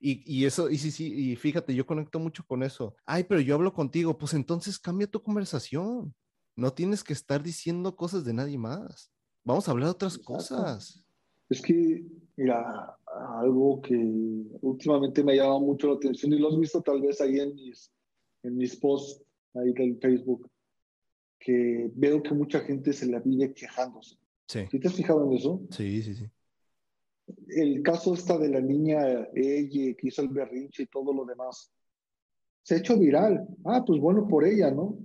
[0.00, 2.94] Y, y, eso, y sí, sí, y fíjate, yo conecto mucho con eso.
[3.04, 6.14] Ay, pero yo hablo contigo, pues entonces cambia tu conversación.
[6.56, 9.10] No tienes que estar diciendo cosas de nadie más.
[9.44, 11.04] Vamos a hablar de otras cosas.
[11.48, 12.04] Es que,
[12.36, 12.96] mira,
[13.40, 13.96] algo que
[14.60, 17.54] últimamente me ha llamado mucho la atención y lo has visto tal vez ahí en
[17.54, 17.90] mis,
[18.42, 19.22] en mis posts
[19.54, 20.48] ahí del Facebook
[21.38, 24.16] que veo que mucha gente se la vive quejándose.
[24.46, 24.60] Sí.
[24.70, 25.62] ¿Sí te has fijado en eso?
[25.70, 26.30] Sí, sí, sí.
[27.48, 31.72] El caso está de la niña ella que hizo el berrinche y todo lo demás.
[32.62, 33.46] Se ha hecho viral.
[33.64, 34.98] Ah, pues bueno por ella, ¿no?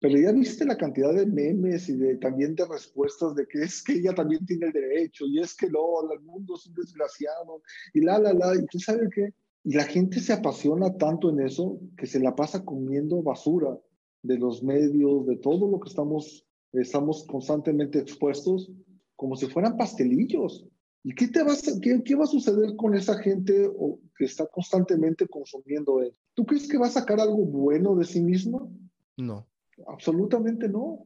[0.00, 3.82] Pero ya viste la cantidad de memes y de, también de respuestas de que es
[3.82, 7.62] que ella también tiene el derecho y es que no, el mundo es un desgraciado
[7.92, 8.54] y la, la, la.
[8.54, 9.34] ¿Y tú sabes qué?
[9.64, 13.76] Y la gente se apasiona tanto en eso que se la pasa comiendo basura
[14.22, 18.70] de los medios, de todo lo que estamos, estamos constantemente expuestos,
[19.16, 20.66] como si fueran pastelillos.
[21.04, 23.70] ¿Y qué, te vas, qué, qué va a suceder con esa gente
[24.16, 26.20] que está constantemente consumiendo eso?
[26.34, 28.72] ¿Tú crees que va a sacar algo bueno de sí mismo?
[29.16, 29.46] No.
[29.86, 31.04] Absolutamente no.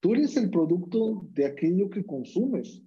[0.00, 2.82] Tú eres el producto de aquello que consumes.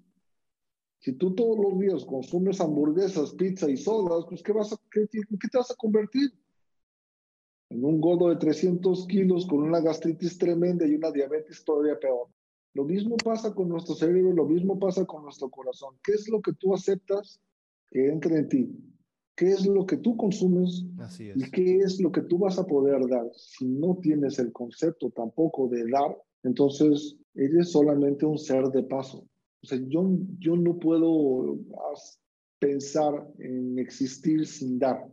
[1.00, 5.08] Si tú todos los días consumes hamburguesas, pizza y sodas, pues ¿qué, vas a, qué,
[5.12, 6.32] qué te vas a convertir?
[7.70, 12.28] en un gordo de 300 kilos con una gastritis tremenda y una diabetes todavía peor.
[12.74, 15.96] Lo mismo pasa con nuestro cerebro, lo mismo pasa con nuestro corazón.
[16.04, 17.40] ¿Qué es lo que tú aceptas
[17.90, 18.76] que entre en ti?
[19.36, 20.86] ¿Qué es lo que tú consumes?
[21.00, 21.38] Así es.
[21.38, 23.26] ¿Y qué es lo que tú vas a poder dar?
[23.34, 29.26] Si no tienes el concepto tampoco de dar, entonces eres solamente un ser de paso.
[29.62, 31.58] O sea, yo, yo no puedo
[32.60, 35.06] pensar en existir sin dar.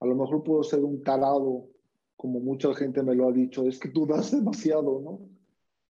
[0.00, 1.68] A lo mejor puedo ser un tarado,
[2.16, 5.35] como mucha gente me lo ha dicho, es que tú das demasiado, ¿no?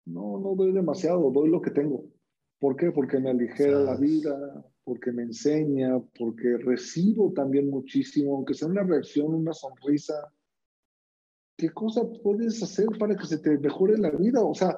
[0.05, 2.05] No, no doy demasiado, doy lo que tengo.
[2.59, 2.91] ¿Por qué?
[2.93, 8.83] Porque me aligera la vida, porque me enseña, porque recibo también muchísimo, aunque sea una
[8.83, 10.15] reacción, una sonrisa.
[11.57, 14.43] ¿Qué cosa puedes hacer para que se te mejore la vida?
[14.43, 14.77] O sea,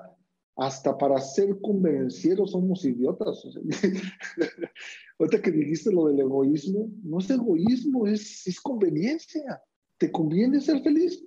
[0.56, 3.42] hasta para ser convencieros somos idiotas.
[5.18, 9.62] Ahorita que dijiste lo del egoísmo, no es egoísmo, es, es conveniencia.
[9.98, 11.24] ¿Te conviene ser feliz?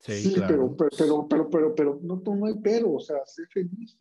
[0.00, 0.76] Sí, claro.
[0.76, 3.98] pero, pero, pero, pero, pero, no, no hay pero, o sea, sé feliz.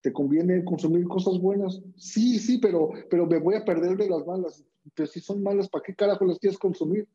[0.00, 1.80] ¿Te conviene consumir cosas buenas?
[1.96, 4.64] Sí, sí, pero, pero me voy a perder de las malas.
[4.94, 7.06] Pero si son malas, ¿para qué carajo las quieres consumir?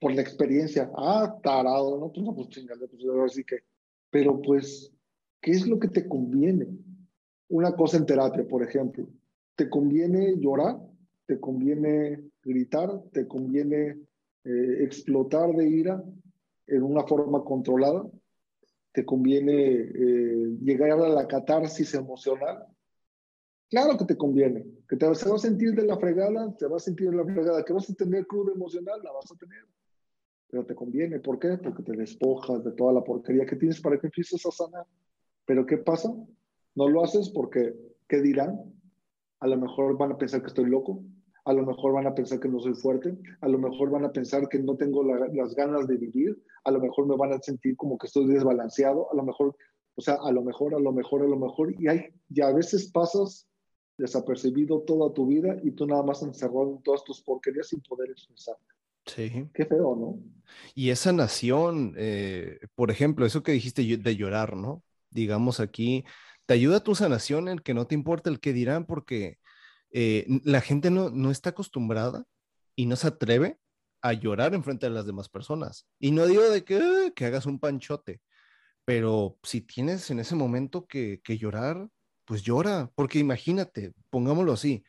[0.00, 0.90] Por la experiencia.
[0.96, 2.10] Ah, tarado, ¿no?
[2.10, 3.58] Pues no, pues chingale, pues así que.
[4.10, 4.92] Pero pues
[5.42, 6.68] ¿Qué es lo que te conviene?
[7.48, 9.08] Una cosa en terapia, por ejemplo.
[9.56, 10.78] ¿Te conviene llorar?
[11.26, 13.02] ¿Te conviene gritar?
[13.12, 13.98] ¿Te conviene
[14.44, 16.02] eh, explotar de ira
[16.66, 18.04] en una forma controlada?
[18.92, 22.66] ¿Te conviene eh, llegar a la catarsis emocional?
[23.70, 26.84] Claro que te conviene, que te vas a sentir de la fregada, te vas a
[26.84, 29.64] sentir de la fregada, que vas a tener crudo emocional, la vas a tener.
[30.48, 31.56] Pero te conviene, ¿por qué?
[31.56, 34.86] Porque te despojas de toda la porquería que tienes para que empieces a sanar.
[35.46, 36.14] Pero ¿qué pasa?
[36.74, 37.74] No lo haces porque,
[38.06, 38.60] ¿qué dirán?
[39.40, 41.02] A lo mejor van a pensar que estoy loco,
[41.44, 44.12] a lo mejor van a pensar que no soy fuerte, a lo mejor van a
[44.12, 47.76] pensar que no tengo las ganas de vivir, a lo mejor me van a sentir
[47.76, 49.56] como que estoy desbalanceado, a lo mejor,
[49.96, 52.52] o sea, a lo mejor, a lo mejor, a lo mejor, y, hay, y a
[52.52, 53.48] veces pasas
[53.98, 58.10] desapercibido toda tu vida y tú nada más encerrado en todas tus porquerías sin poder
[58.10, 58.56] expresar.
[59.06, 59.48] Sí.
[59.52, 60.18] Qué feo, ¿no?
[60.74, 64.82] Y esa nación, eh, por ejemplo, eso que dijiste de llorar, ¿no?
[65.10, 66.04] Digamos aquí,
[66.46, 69.38] te ayuda tu sanación en que no te importa el que dirán porque
[69.92, 72.24] eh, la gente no, no está acostumbrada
[72.74, 73.58] y no se atreve
[74.00, 75.86] a llorar en frente de las demás personas.
[75.98, 78.20] Y no digo de que, ah, que hagas un panchote,
[78.84, 81.88] pero si tienes en ese momento que, que llorar,
[82.24, 84.84] pues llora, porque imagínate, pongámoslo así,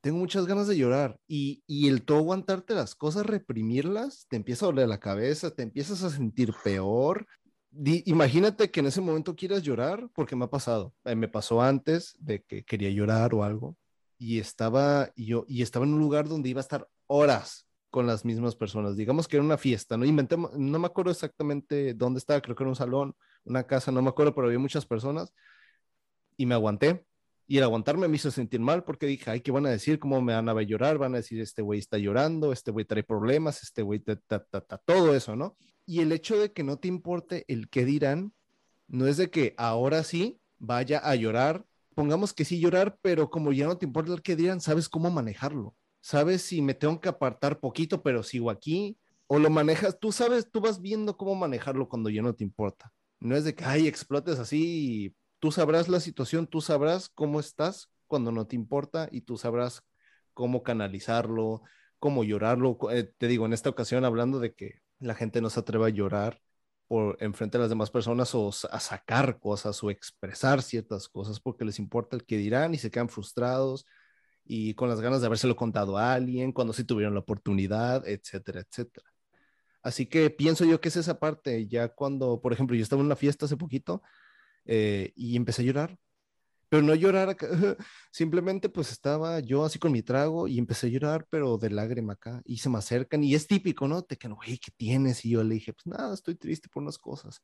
[0.00, 4.66] tengo muchas ganas de llorar y, y el todo aguantarte las cosas, reprimirlas, te empieza
[4.66, 7.26] a doler la cabeza, te empiezas a sentir peor.
[7.72, 12.16] imagínate que en ese momento quieras llorar, porque me ha pasado, eh, me pasó antes
[12.18, 13.76] de que quería llorar o algo
[14.22, 18.24] y estaba yo y estaba en un lugar donde iba a estar horas con las
[18.24, 18.96] mismas personas.
[18.96, 22.62] Digamos que era una fiesta, no inventé, no me acuerdo exactamente dónde estaba, creo que
[22.62, 25.34] era un salón, una casa, no me acuerdo, pero había muchas personas
[26.36, 27.04] y me aguanté.
[27.48, 29.98] Y el aguantarme me hizo sentir mal porque dije, ay, ¿qué van a decir?
[29.98, 30.98] ¿Cómo me van a ver llorar?
[30.98, 34.40] Van a decir, este güey está llorando, este güey trae problemas, este güey, ta, ta,
[34.44, 35.56] ta, todo eso, ¿no?
[35.84, 38.32] Y el hecho de que no te importe el qué dirán,
[38.86, 43.52] no es de que ahora sí vaya a llorar, pongamos que sí llorar, pero como
[43.52, 45.74] ya no te importa el qué dirán, sabes cómo manejarlo.
[46.00, 50.50] Sabes si me tengo que apartar poquito, pero sigo aquí, o lo manejas, tú sabes,
[50.50, 52.92] tú vas viendo cómo manejarlo cuando ya no te importa.
[53.20, 57.90] No es de que, ay, explotes así tú sabrás la situación, tú sabrás cómo estás
[58.06, 59.82] cuando no te importa y tú sabrás
[60.34, 61.62] cómo canalizarlo,
[61.98, 62.78] cómo llorarlo.
[62.92, 65.90] Eh, te digo, en esta ocasión hablando de que la gente no se atreva a
[65.90, 66.40] llorar
[66.92, 71.64] por enfrente de las demás personas o a sacar cosas o expresar ciertas cosas porque
[71.64, 73.86] les importa el que dirán y se quedan frustrados
[74.44, 78.60] y con las ganas de habérselo contado a alguien cuando sí tuvieron la oportunidad, etcétera,
[78.60, 79.06] etcétera.
[79.82, 83.06] Así que pienso yo que es esa parte, ya cuando, por ejemplo, yo estaba en
[83.06, 84.02] una fiesta hace poquito
[84.66, 85.98] eh, y empecé a llorar.
[86.72, 87.36] Pero no llorar,
[88.10, 92.14] simplemente pues estaba yo así con mi trago y empecé a llorar, pero de lágrima
[92.14, 92.40] acá.
[92.46, 94.00] Y se me acercan y es típico, ¿no?
[94.00, 95.22] Te que, güey, ¿qué tienes?
[95.26, 97.42] Y yo le dije, pues nada, estoy triste por unas cosas.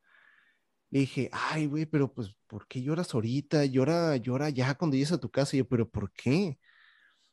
[0.89, 3.67] Le dije, ay, güey, pero pues, ¿por qué lloras ahorita?
[3.67, 5.57] Llora, llora ya cuando llegues a tu casa.
[5.57, 6.59] Y yo, ¿pero por qué?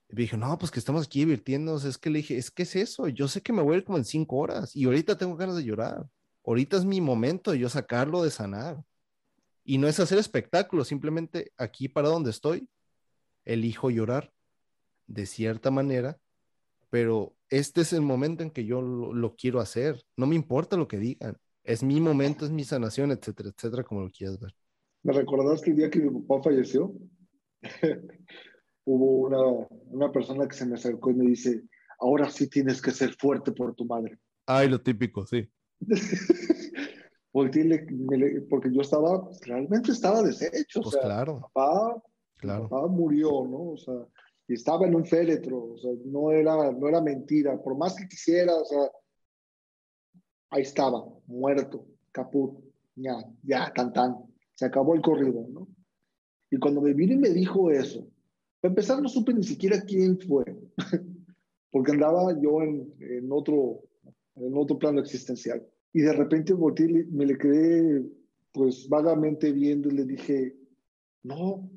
[0.09, 1.85] Y me no, pues que estamos aquí divirtiéndonos.
[1.85, 3.07] Es que le dije, es que es eso.
[3.07, 5.55] Yo sé que me voy a ir como en cinco horas y ahorita tengo ganas
[5.55, 6.05] de llorar.
[6.45, 8.83] Ahorita es mi momento de yo sacarlo, de sanar.
[9.65, 12.69] Y no es hacer espectáculos, simplemente aquí para donde estoy,
[13.43, 14.31] elijo llorar
[15.07, 16.19] de cierta manera,
[16.91, 20.03] pero este es el momento en que yo lo, quiero hacer.
[20.15, 21.37] No me importa lo que digan.
[21.63, 24.53] Es mi momento, es mi sanación, etcétera, etcétera, como lo quieras ver.
[25.03, 26.93] ¿Me recordás que el día que mi papá falleció?
[28.85, 31.63] Hubo una, una persona que se me acercó y me dice,
[31.99, 34.19] ahora sí tienes que ser fuerte por tu madre.
[34.45, 35.49] Ay, lo típico, sí.
[38.49, 40.81] porque yo estaba, realmente estaba deshecho.
[40.81, 41.41] Pues claro.
[41.53, 42.01] Papá,
[42.37, 42.69] claro.
[42.69, 43.71] papá murió, ¿no?
[43.71, 44.07] O sea,
[44.47, 48.07] y estaba en un féretro, o sea, no era, no era mentira, por más que
[48.07, 48.89] quisiera, o sea,
[50.51, 52.63] ahí estaba, muerto, caput,
[52.95, 54.15] ya, ya, tan, tan,
[54.53, 55.67] se acabó el corrido, ¿no?
[56.49, 58.07] Y cuando me vino y me dijo eso,
[58.61, 60.45] para empezar no supe ni siquiera quién fue,
[61.71, 63.81] porque andaba yo en, en, otro,
[64.35, 65.67] en otro plano existencial.
[65.95, 68.05] Y de repente volteé, me le quedé
[68.51, 70.53] pues vagamente viendo y le dije,
[71.23, 71.71] no,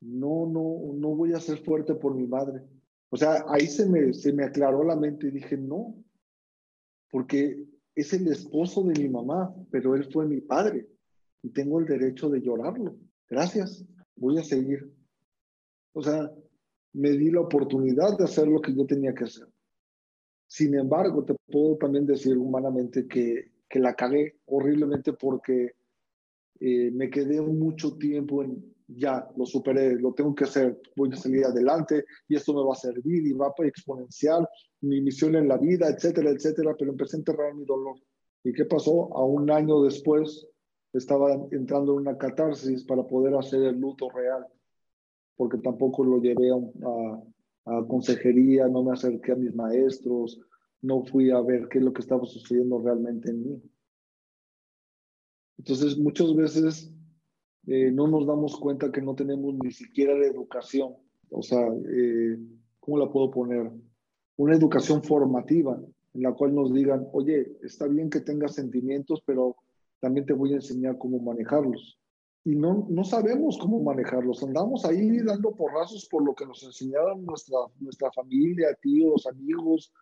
[0.00, 2.64] no, no, no voy a ser fuerte por mi madre.
[3.10, 5.94] O sea, ahí se me, se me aclaró la mente y dije, no,
[7.12, 10.88] porque es el esposo de mi mamá, pero él fue mi padre
[11.40, 12.96] y tengo el derecho de llorarlo.
[13.28, 14.92] Gracias, voy a seguir.
[15.92, 16.28] O sea,
[16.92, 19.46] me di la oportunidad de hacer lo que yo tenía que hacer.
[20.48, 25.76] Sin embargo, te puedo también decir humanamente que que la cagué horriblemente porque
[26.58, 31.16] eh, me quedé mucho tiempo en, ya, lo superé, lo tengo que hacer, voy a
[31.16, 34.46] salir adelante y esto me va a servir y va a exponenciar
[34.80, 37.96] mi misión en la vida, etcétera, etcétera, pero empecé a enterrar mi dolor.
[38.42, 39.16] ¿Y qué pasó?
[39.16, 40.46] A un año después
[40.92, 44.44] estaba entrando en una catarsis para poder hacer el luto real,
[45.36, 47.22] porque tampoco lo llevé a,
[47.66, 50.40] a consejería, no me acerqué a mis maestros,
[50.82, 53.62] no fui a ver qué es lo que estaba sucediendo realmente en mí.
[55.58, 56.92] Entonces, muchas veces
[57.66, 60.94] eh, no nos damos cuenta que no tenemos ni siquiera la educación
[61.30, 62.38] o sea, eh,
[62.80, 63.70] ¿cómo la puedo poner?
[64.36, 65.80] Una educación formativa
[66.12, 69.56] en la cual nos digan, oye, está bien que tengas sentimientos, pero
[70.00, 71.98] también te voy a enseñar cómo manejarlos.
[72.44, 74.42] Y no, no sabemos cómo manejarlos.
[74.42, 79.92] Andamos ahí dando porrazos por lo que nos enseñaron nuestra, nuestra familia, tíos, amigos,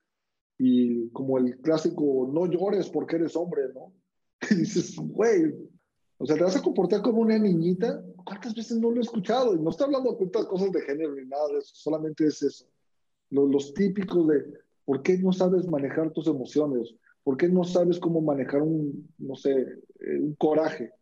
[0.58, 3.92] y como el clásico, no llores porque eres hombre, ¿no?
[4.50, 5.54] Y dices, güey,
[6.18, 8.04] o sea, te vas a comportar como una niñita.
[8.24, 9.54] ¿Cuántas veces no lo he escuchado?
[9.54, 12.66] Y no estoy hablando de cosas de género ni nada de eso, solamente es eso.
[13.30, 14.52] Los, los típicos de,
[14.84, 16.94] ¿por qué no sabes manejar tus emociones?
[17.22, 20.92] ¿Por qué no sabes cómo manejar un, no sé, eh, un coraje?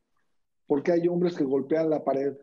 [0.66, 2.36] ¿Por qué hay hombres que golpean la pared?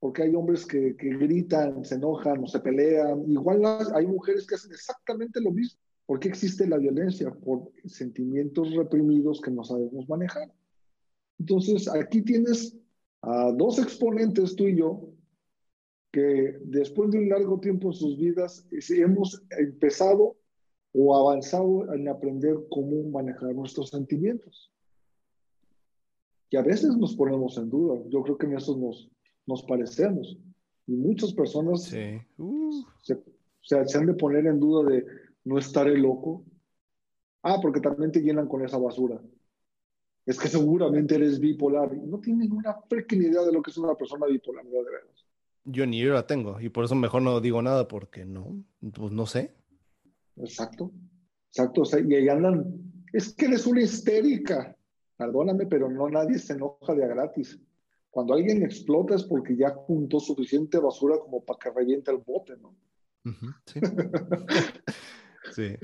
[0.00, 3.30] ¿Por qué hay hombres que, que gritan, se enojan o se pelean?
[3.30, 3.62] Igual
[3.94, 5.78] hay mujeres que hacen exactamente lo mismo.
[6.10, 7.30] ¿Por qué existe la violencia?
[7.30, 10.52] Por sentimientos reprimidos que no sabemos manejar.
[11.38, 12.76] Entonces, aquí tienes
[13.22, 15.08] a dos exponentes, tú y yo,
[16.10, 20.36] que después de un largo tiempo en sus vidas hemos empezado
[20.92, 24.72] o avanzado en aprender cómo manejar nuestros sentimientos.
[26.50, 28.02] Y a veces nos ponemos en duda.
[28.08, 29.08] Yo creo que en eso nos,
[29.46, 30.36] nos parecemos.
[30.88, 31.94] Y muchas personas
[32.38, 32.84] uh.
[33.00, 33.16] se,
[33.62, 35.06] se han de poner en duda de,
[35.44, 36.44] no estaré loco.
[37.42, 39.20] Ah, porque también te llenan con esa basura.
[40.26, 41.96] Es que seguramente eres bipolar.
[41.96, 45.26] No tienen una freaking idea de lo que es una persona bipolar, de veras.
[45.64, 48.62] Yo ni yo la tengo, y por eso mejor no digo nada, porque no,
[48.94, 49.54] pues no sé.
[50.36, 50.90] Exacto,
[51.48, 51.82] exacto.
[52.08, 52.64] y ahí andan,
[53.12, 54.76] es que eres una histérica.
[55.16, 57.60] Perdóname, pero no nadie se enoja de a gratis.
[58.10, 62.56] Cuando alguien explota es porque ya juntó suficiente basura como para que reviente el bote,
[62.56, 62.74] ¿no?
[63.66, 63.80] sí.
[65.52, 65.76] Sí.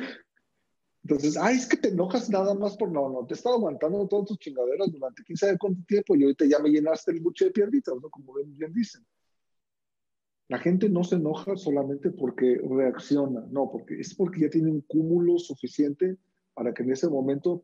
[1.09, 4.09] Entonces, ay, es que te enojas nada más por no, no, te he estado aguantando
[4.09, 7.45] todas tus chingaderas durante quién sabe cuánto tiempo y ahorita ya me llenaste el buche
[7.45, 8.11] de pierditas, ¿no?
[8.11, 9.07] Como bien dicen.
[10.49, 14.81] La gente no se enoja solamente porque reacciona, no, porque es porque ya tiene un
[14.81, 16.17] cúmulo suficiente
[16.55, 17.63] para que en ese momento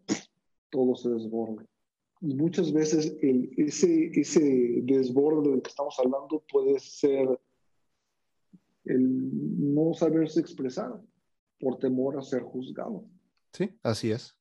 [0.71, 1.67] todo se desborde.
[2.21, 7.27] Y muchas veces el, ese, ese desborde del que estamos hablando puede ser
[8.85, 11.01] el no saberse expresar
[11.63, 13.05] por temor a ser juzgado.
[13.53, 14.35] Sí, así es.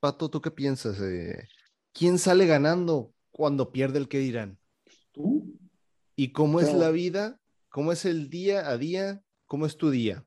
[0.00, 1.00] Pato, ¿tú qué piensas?
[1.92, 4.58] ¿Quién sale ganando cuando pierde el que dirán?
[5.12, 5.56] Tú.
[6.16, 7.38] ¿Y cómo es la vida?
[7.68, 9.22] ¿Cómo es el día a día?
[9.46, 10.26] ¿Cómo es tu día?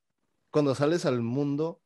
[0.49, 1.81] Cuando sales al mundo,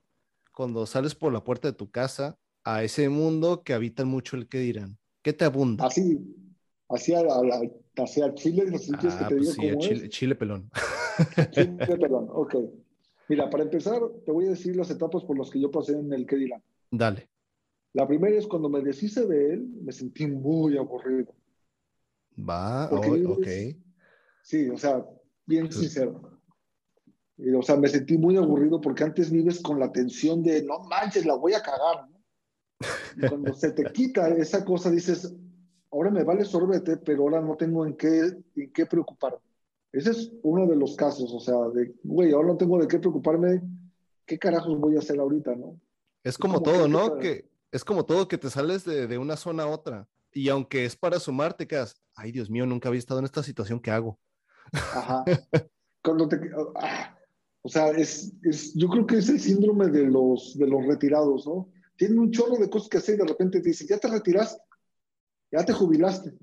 [0.53, 4.47] cuando sales por la puerta de tu casa, a ese mundo que habita mucho el
[4.47, 4.99] que dirán.
[5.23, 5.87] ¿Qué te abunda?
[5.87, 6.19] Así,
[6.89, 10.69] así hacia Chile, los sitios que ah, te pues digo sí, Chile, Chile pelón.
[11.51, 12.55] Chile pelón, ok.
[13.29, 16.11] Mira, para empezar, te voy a decir las etapas por las que yo pasé en
[16.11, 16.61] el que dirán.
[16.91, 17.29] Dale.
[17.93, 21.33] La primera es cuando me deshice de él, me sentí muy aburrido.
[22.37, 23.45] Va, ok.
[24.41, 25.05] Sí, o sea,
[25.45, 26.39] bien sincero.
[27.37, 31.25] o sea, me sentí muy aburrido porque antes vives con la tensión de, no manches,
[31.25, 32.09] la voy a cagar.
[32.09, 32.19] ¿no?
[33.15, 35.33] Y cuando se te quita esa cosa, dices,
[35.91, 38.21] ahora me vale sorbete, pero ahora no tengo en qué,
[38.55, 39.37] en qué preocuparme.
[39.93, 42.97] Ese es uno de los casos, o sea, de, güey, ahora no tengo de qué
[42.97, 43.61] preocuparme,
[44.25, 45.79] ¿qué carajos voy a hacer ahorita, no?
[46.23, 47.19] Es como, todo, ¿no?
[47.19, 50.07] Que es como todo que te sales de, de, una zona a otra.
[50.31, 53.43] Y aunque es para sumar, te quedas, ay, Dios mío, nunca había estado en esta
[53.43, 54.19] situación, ¿qué hago?
[54.71, 55.23] Ajá.
[56.03, 56.39] Cuando te,
[56.81, 57.15] ah,
[57.61, 61.45] o sea, es, es, yo creo que es el síndrome de los, de los retirados,
[61.45, 61.69] ¿no?
[61.95, 64.59] Tienen un chorro de cosas que hacer y de repente te dicen, ya te retiraste,
[65.51, 66.33] ya te jubilaste.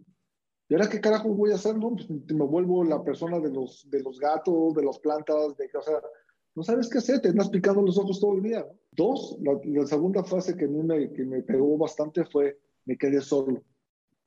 [0.71, 1.75] ¿Y ahora qué carajo voy a hacer?
[1.81, 5.83] Pues me vuelvo la persona de los, de los gatos, de las plantas, de, o
[5.83, 6.01] sea,
[6.55, 8.65] no sabes qué hacer, te andas picando los ojos todo el día.
[8.93, 13.21] Dos, la, segunda fase que a mí me, que me pegó bastante fue, me quedé
[13.21, 13.65] solo.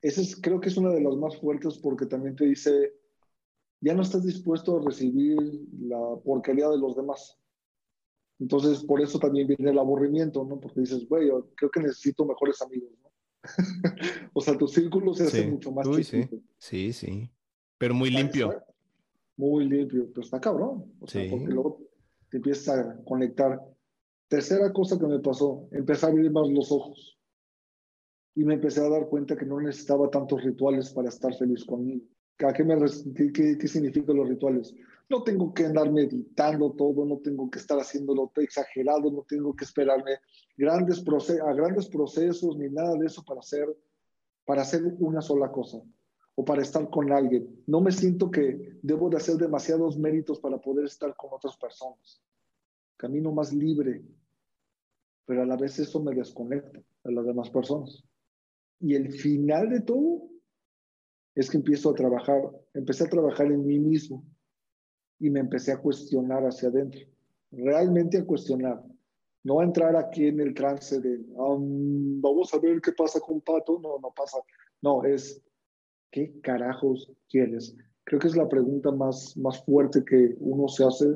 [0.01, 2.93] Esa es, creo que es una de las más fuertes porque también te dice,
[3.79, 5.37] ya no estás dispuesto a recibir
[5.79, 7.39] la porquería de los demás.
[8.37, 10.59] Entonces, por eso también viene el aburrimiento, ¿no?
[10.59, 13.12] Porque dices, güey, creo que necesito mejores amigos, ¿no?
[14.33, 16.27] o sea, tu círculo se hace mucho más Uy, sí.
[16.57, 17.29] sí, sí.
[17.77, 18.63] Pero muy limpio.
[19.35, 20.93] muy limpio, pero está cabrón.
[20.99, 21.79] O sea, porque luego
[22.29, 23.59] te empiezas a conectar.
[24.27, 27.19] Tercera cosa que me pasó, empecé a abrir más los ojos.
[28.35, 32.03] Y me empecé a dar cuenta que no necesitaba tantos rituales para estar feliz conmigo.
[32.37, 32.75] qué, me,
[33.31, 34.73] qué, qué significan los rituales?
[35.13, 39.63] No tengo que andar meditando todo, no tengo que estar haciéndolo exagerado, no tengo que
[39.63, 40.17] esperarme
[40.57, 41.03] grandes
[41.39, 43.67] a grandes procesos ni nada de eso para hacer,
[44.43, 45.83] para hacer una sola cosa
[46.33, 47.63] o para estar con alguien.
[47.67, 52.19] No me siento que debo de hacer demasiados méritos para poder estar con otras personas.
[52.97, 54.01] Camino más libre,
[55.25, 58.03] pero a la vez eso me desconecta a las demás personas.
[58.79, 60.23] Y el final de todo
[61.35, 62.41] es que empiezo a trabajar,
[62.73, 64.25] empecé a trabajar en mí mismo
[65.23, 66.99] y me empecé a cuestionar hacia adentro,
[67.49, 68.83] realmente a cuestionar,
[69.41, 73.39] no a entrar aquí en el trance de um, vamos a ver qué pasa con
[73.39, 74.39] Pato, no, no pasa,
[74.81, 75.41] no, es
[76.11, 77.73] ¿qué carajos quieres?
[78.03, 81.15] Creo que es la pregunta más, más fuerte que uno se hace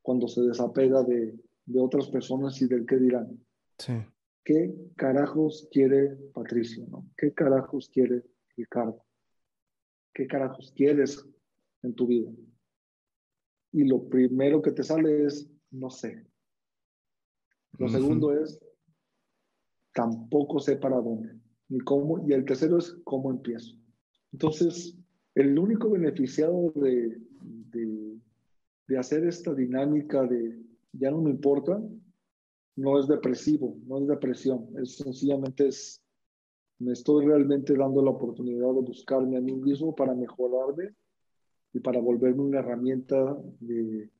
[0.00, 3.38] cuando se desapega de, de otras personas y del qué dirán.
[3.76, 3.92] Sí.
[4.44, 6.86] ¿Qué carajos quiere Patricio?
[6.88, 7.06] ¿no?
[7.18, 8.22] ¿Qué carajos quiere
[8.56, 9.04] Ricardo?
[10.14, 11.22] ¿Qué carajos quieres
[11.82, 12.30] en tu vida?
[13.72, 16.26] Y lo primero que te sale es, no sé.
[17.78, 18.60] Lo segundo es,
[19.94, 21.34] tampoco sé para dónde,
[21.68, 22.26] ni cómo.
[22.28, 23.74] Y el tercero es, ¿cómo empiezo?
[24.32, 24.96] Entonces,
[25.34, 27.18] el único beneficiado de,
[27.70, 28.18] de,
[28.88, 30.62] de hacer esta dinámica de
[30.92, 31.82] ya no me importa,
[32.76, 36.02] no es depresivo, no es depresión, es sencillamente es,
[36.78, 40.94] me estoy realmente dando la oportunidad de buscarme a mí mismo para mejorarme
[41.72, 44.10] y para volverme una herramienta de,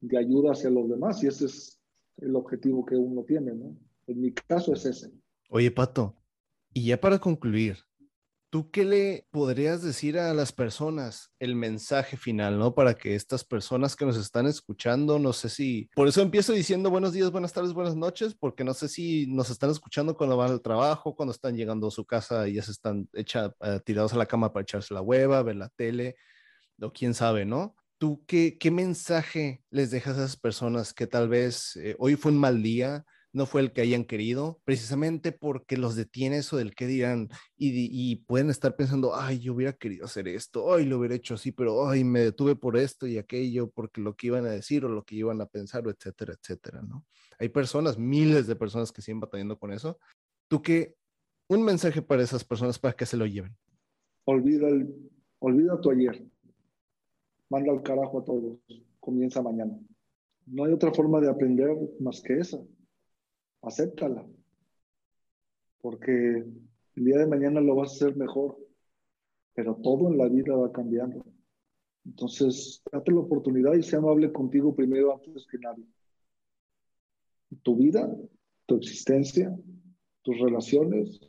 [0.00, 1.22] de ayuda hacia los demás.
[1.22, 1.80] Y ese es
[2.18, 3.76] el objetivo que uno tiene, ¿no?
[4.06, 5.10] En mi caso es ese.
[5.50, 6.16] Oye, Pato,
[6.72, 7.78] y ya para concluir,
[8.50, 12.74] ¿tú qué le podrías decir a las personas el mensaje final, ¿no?
[12.74, 16.90] Para que estas personas que nos están escuchando, no sé si, por eso empiezo diciendo
[16.90, 20.52] buenos días, buenas tardes, buenas noches, porque no sé si nos están escuchando cuando van
[20.52, 24.18] al trabajo, cuando están llegando a su casa y ya se están uh, tirados a
[24.18, 26.16] la cama para echarse la hueva, ver la tele,
[26.80, 27.74] o quién sabe, ¿no?
[27.98, 32.32] ¿Tú qué, qué mensaje les dejas a esas personas que tal vez eh, hoy fue
[32.32, 33.04] un mal día?
[33.36, 37.70] no fue el que hayan querido, precisamente porque los detiene eso del que dirán y,
[37.92, 41.52] y, pueden estar pensando, ay, yo hubiera querido hacer esto, ay, lo hubiera hecho así,
[41.52, 44.88] pero ay, me detuve por esto y aquello, porque lo que iban a decir o
[44.88, 47.04] lo que iban a pensar, o etcétera, etcétera, ¿no?
[47.38, 49.98] Hay personas, miles de personas que siguen batallando con eso.
[50.48, 50.94] ¿Tú qué?
[51.46, 53.54] Un mensaje para esas personas para que se lo lleven.
[54.24, 55.10] Olvida, el,
[55.40, 56.26] olvida tu ayer.
[57.48, 58.58] Manda al carajo a todos.
[59.00, 59.78] Comienza mañana.
[60.46, 62.58] No hay otra forma de aprender más que esa
[63.62, 64.24] acéptala,
[65.80, 66.12] porque
[66.94, 68.56] el día de mañana lo vas a hacer mejor,
[69.54, 71.24] pero todo en la vida va cambiando.
[72.04, 75.84] Entonces, date la oportunidad y sea amable contigo primero antes que nadie.
[77.62, 78.16] Tu vida,
[78.66, 79.56] tu existencia,
[80.22, 81.20] tus relaciones,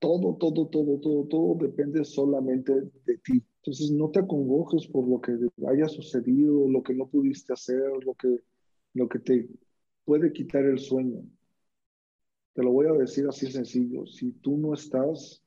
[0.00, 2.72] todo, todo, todo, todo, todo depende solamente
[3.04, 3.44] de ti.
[3.62, 5.38] Entonces, no te acongojes por lo que
[5.68, 8.40] haya sucedido, lo que no pudiste hacer, lo que,
[8.94, 9.48] lo que te
[10.04, 11.22] puede quitar el sueño.
[12.54, 14.04] Te lo voy a decir así sencillo.
[14.06, 15.42] Si tú no estás,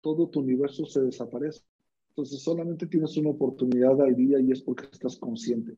[0.00, 1.62] todo tu universo se desaparece.
[2.08, 5.76] Entonces solamente tienes una oportunidad al día y es porque estás consciente.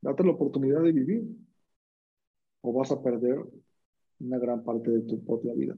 [0.00, 1.24] Date la oportunidad de vivir
[2.60, 3.44] o vas a perder
[4.20, 5.76] una gran parte de tu propia vida.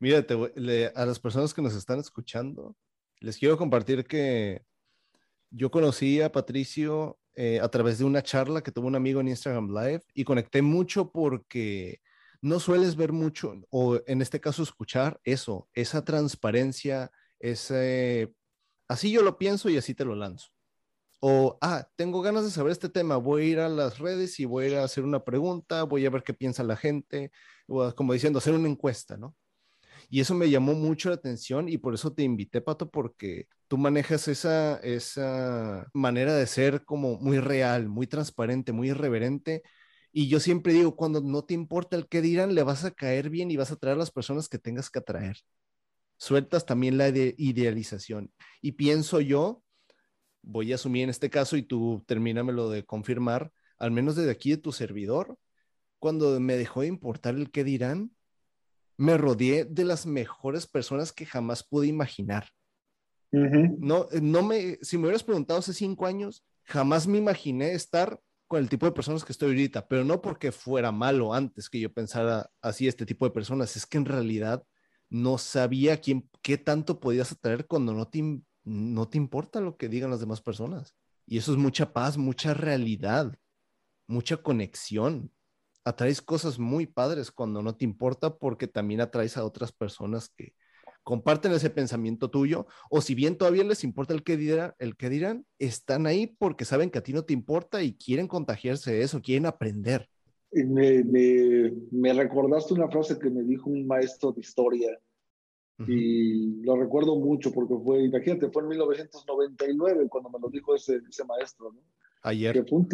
[0.00, 0.26] Mira,
[0.56, 2.76] le, a las personas que nos están escuchando,
[3.20, 4.62] les quiero compartir que
[5.50, 9.28] yo conocí a Patricio eh, a través de una charla que tuvo un amigo en
[9.28, 12.00] Instagram Live y conecté mucho porque
[12.44, 18.34] no sueles ver mucho, o en este caso escuchar eso, esa transparencia, ese,
[18.86, 20.50] así yo lo pienso y así te lo lanzo.
[21.20, 24.44] O, ah, tengo ganas de saber este tema, voy a ir a las redes y
[24.44, 27.32] voy a hacer una pregunta, voy a ver qué piensa la gente,
[27.66, 29.34] o como diciendo, hacer una encuesta, ¿no?
[30.14, 33.78] Y eso me llamó mucho la atención y por eso te invité, Pato, porque tú
[33.78, 39.64] manejas esa, esa manera de ser como muy real, muy transparente, muy irreverente,
[40.12, 43.28] y yo siempre digo, cuando no te importa el que dirán, le vas a caer
[43.28, 45.38] bien y vas a traer las personas que tengas que atraer.
[46.16, 48.32] Sueltas también la idealización.
[48.62, 49.64] Y pienso yo,
[50.42, 54.50] voy a asumir en este caso y tú termínamelo de confirmar, al menos desde aquí
[54.50, 55.36] de tu servidor,
[55.98, 58.13] cuando me dejó de importar el que dirán,
[58.96, 62.48] me rodeé de las mejores personas que jamás pude imaginar.
[63.32, 68.60] No, no me, si me hubieras preguntado hace cinco años, jamás me imaginé estar con
[68.60, 71.92] el tipo de personas que estoy ahorita, pero no porque fuera malo antes que yo
[71.92, 74.64] pensara así este tipo de personas, es que en realidad
[75.08, 79.88] no sabía quién, qué tanto podías atraer cuando no te, no te importa lo que
[79.88, 80.94] digan las demás personas.
[81.26, 83.34] Y eso es mucha paz, mucha realidad,
[84.06, 85.32] mucha conexión.
[85.84, 90.54] Atraes cosas muy padres cuando no te importa porque también atraes a otras personas que,
[91.04, 95.10] comparten ese pensamiento tuyo, o si bien todavía les importa el que, dirán, el que
[95.10, 99.02] dirán, están ahí porque saben que a ti no te importa y quieren contagiarse de
[99.02, 100.08] eso, quieren aprender.
[100.50, 104.98] Me, me, me recordaste una frase que me dijo un maestro de historia
[105.88, 111.00] y lo recuerdo mucho porque fue, imagínate, fue en 1999 cuando me lo dijo ese,
[111.08, 111.80] ese maestro, ¿no?
[112.22, 112.64] Ayer.
[112.66, 112.88] fue un,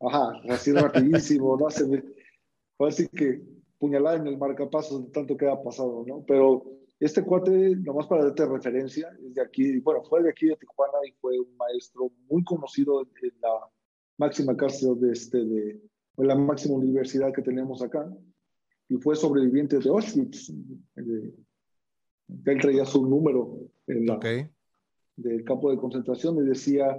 [0.00, 1.68] ajá, así rapidísimo, ¿no?
[2.76, 3.42] Fue así que
[3.78, 6.24] puñalada en el marcapasos de tanto que ha pasado, ¿no?
[6.26, 6.64] Pero
[6.98, 10.98] este cuate, nomás para darte referencia, es de aquí, bueno, fue de aquí de Tijuana
[11.06, 13.50] y fue un maestro muy conocido en la,
[14.18, 15.80] máxima casa de, este, de,
[16.16, 18.10] la máxima universidad que tenemos acá,
[18.88, 20.50] y fue sobreviviente de Auschwitz.
[20.96, 21.34] él
[22.60, 24.18] traía su número en la,
[25.16, 26.96] del campo de concentración y decía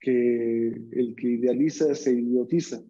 [0.00, 2.82] que el que idealiza se idiotiza.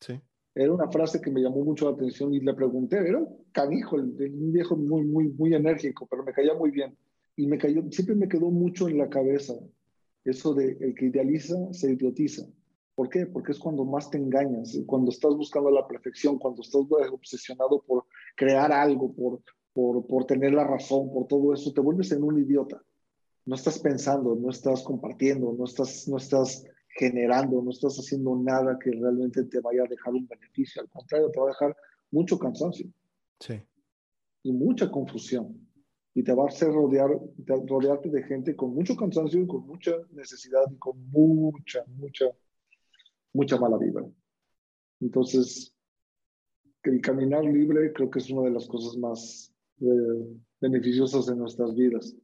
[0.00, 0.20] sí.
[0.54, 3.96] Era una frase que me llamó mucho la atención y le pregunté, era un canijo,
[3.96, 6.96] un viejo muy, muy, muy enérgico, pero me caía muy bien.
[7.36, 9.54] Y me cayó, siempre me quedó mucho en la cabeza
[10.24, 12.46] eso de el que idealiza se idiotiza.
[12.94, 13.26] ¿Por qué?
[13.26, 18.04] Porque es cuando más te engañas, cuando estás buscando la perfección, cuando estás obsesionado por
[18.36, 19.40] crear algo, por,
[19.72, 22.82] por, por tener la razón, por todo eso, te vuelves en un idiota.
[23.46, 26.64] No estás pensando, no estás compartiendo, no estás, no estás
[26.96, 30.82] generando, no estás haciendo nada que realmente te vaya a dejar un beneficio.
[30.82, 31.76] Al contrario, te va a dejar
[32.10, 32.86] mucho cansancio.
[33.38, 33.60] Sí.
[34.42, 35.68] Y mucha confusión.
[36.14, 37.10] Y te va a hacer rodear,
[37.46, 42.26] rodearte de gente con mucho cansancio y con mucha necesidad y con mucha, mucha,
[43.32, 44.04] mucha mala vibra.
[45.00, 45.74] Entonces,
[46.82, 51.74] el caminar libre creo que es una de las cosas más eh, beneficiosas en nuestras
[51.74, 52.16] vidas.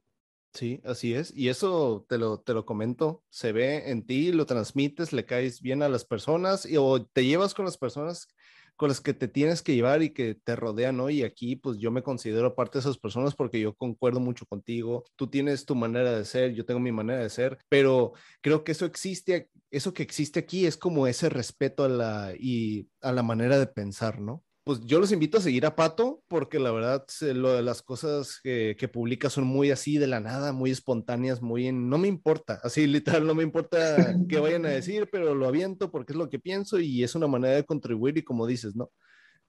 [0.57, 1.33] Sí, así es.
[1.37, 5.61] Y eso te lo, te lo comento, se ve en ti, lo transmites, le caes
[5.61, 8.29] bien a las personas y, o te llevas con las personas
[8.75, 11.11] con las que te tienes que llevar y que te rodean, ¿no?
[11.11, 15.05] Y aquí, pues yo me considero parte de esas personas porque yo concuerdo mucho contigo.
[15.17, 18.73] Tú tienes tu manera de ser, yo tengo mi manera de ser, pero creo que
[18.73, 23.23] eso existe, eso que existe aquí es como ese respeto a la, y a la
[23.23, 24.45] manera de pensar, ¿no?
[24.67, 28.41] Pues yo los invito a seguir a Pato porque la verdad lo de las cosas
[28.43, 32.09] que, que, publica son muy así de la nada, muy espontáneas, muy en, no me
[32.09, 33.77] importa, así literal, no me importa
[34.29, 37.29] qué vayan a decir, pero lo aviento porque es lo que pienso y es una
[37.29, 38.91] manera de contribuir y como dices, ¿no?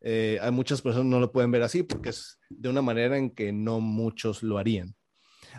[0.02, 3.32] Eh, hay muchas personas no lo pueden ver así porque es de una manera en
[3.32, 4.94] que no muchos lo harían.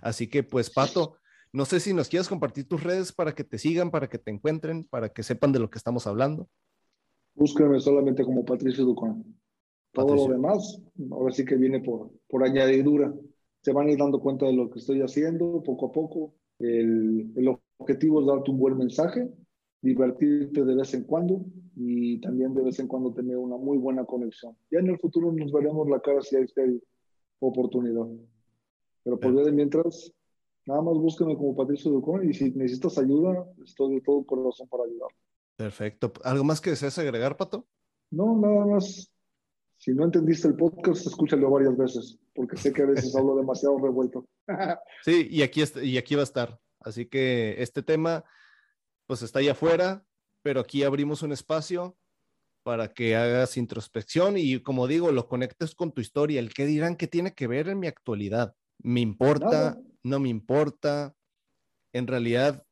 [0.02, 1.16] Así que pues Pato,
[1.52, 4.30] no sé si nos quieres compartir tus redes para que te sigan, para que te
[4.30, 6.48] encuentren, para que sepan de lo que estamos hablando.
[7.34, 9.36] Búsquenme solamente como Patricio Ducón.
[9.92, 10.80] Todo lo demás,
[11.10, 13.12] ahora sí que viene por, por añadidura.
[13.62, 16.34] Se van a ir dando cuenta de lo que estoy haciendo poco a poco.
[16.58, 19.28] El, el objetivo es darte un buen mensaje,
[19.82, 24.04] divertirte de vez en cuando y también de vez en cuando tener una muy buena
[24.04, 24.56] conexión.
[24.70, 26.80] Ya en el futuro nos veremos la cara si hay
[27.40, 28.06] oportunidad.
[29.04, 30.12] Pero por de mientras,
[30.66, 34.84] nada más búsqueme como Patricio Ducón y si necesitas ayuda, estoy de todo corazón para
[34.84, 35.08] ayudar.
[35.56, 36.12] Perfecto.
[36.24, 37.66] ¿Algo más que desees agregar, Pato?
[38.10, 39.10] No, nada más
[39.78, 43.78] si no entendiste el podcast, escúchalo varias veces, porque sé que a veces hablo demasiado
[43.78, 44.26] revuelto.
[45.04, 46.58] sí, y aquí, y aquí va a estar.
[46.80, 48.24] Así que este tema,
[49.06, 50.04] pues está allá afuera,
[50.42, 51.96] pero aquí abrimos un espacio
[52.64, 56.40] para que hagas introspección y como digo, lo conectes con tu historia.
[56.40, 58.54] El qué dirán que tiene que ver en mi actualidad.
[58.82, 59.78] ¿Me importa?
[60.02, 61.14] ¿No me importa?
[61.92, 62.64] En realidad,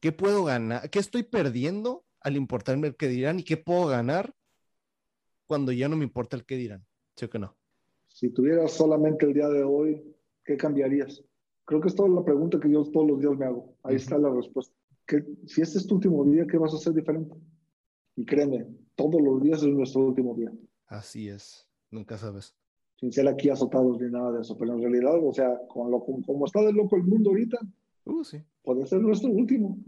[0.00, 0.88] ¿qué puedo ganar?
[0.90, 4.34] ¿Qué estoy perdiendo al importarme el qué dirán y qué puedo ganar
[5.48, 6.84] cuando ya no me importa el qué dirán.
[7.16, 7.56] ¿Sí o que no?
[8.06, 10.04] Si tuvieras solamente el día de hoy,
[10.44, 11.24] ¿qué cambiarías?
[11.64, 13.74] Creo que es toda la pregunta que yo todos los días me hago.
[13.82, 14.74] Ahí está la respuesta.
[15.06, 17.34] ¿Qué, si este es tu último día, ¿qué vas a hacer diferente?
[18.14, 20.52] Y créeme, todos los días es nuestro último día.
[20.86, 22.54] Así es, nunca sabes.
[22.96, 26.00] Sin ser aquí azotados ni nada de eso, pero en realidad, o sea, con lo,
[26.00, 27.58] como está de loco el mundo ahorita,
[28.04, 28.42] uh, sí.
[28.62, 29.78] puede ser nuestro último.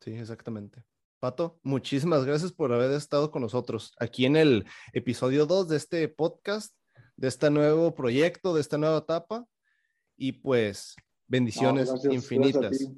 [0.00, 0.84] Sí, exactamente.
[1.20, 4.64] Pato, muchísimas gracias por haber estado con nosotros aquí en el
[4.94, 6.74] episodio 2 de este podcast,
[7.16, 9.46] de este nuevo proyecto, de esta nueva etapa.
[10.16, 10.96] Y pues,
[11.28, 12.90] bendiciones infinitas.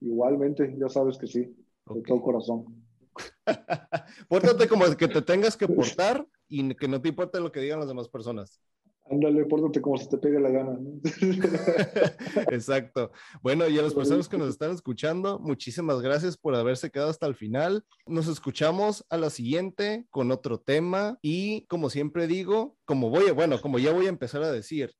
[0.00, 2.82] Igualmente, ya sabes que sí, con todo corazón.
[4.28, 7.80] Pórtate como que te tengas que portar y que no te importe lo que digan
[7.80, 8.62] las demás personas.
[9.08, 10.78] Ándale, pórtate como si te pegue la gana.
[12.50, 13.12] Exacto.
[13.40, 17.26] Bueno, y a las personas que nos están escuchando, muchísimas gracias por haberse quedado hasta
[17.26, 17.84] el final.
[18.06, 23.60] Nos escuchamos a la siguiente con otro tema y como siempre digo, como voy, bueno,
[23.60, 24.92] como ya voy a empezar a decir,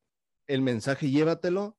[0.46, 1.76] el mensaje llévatelo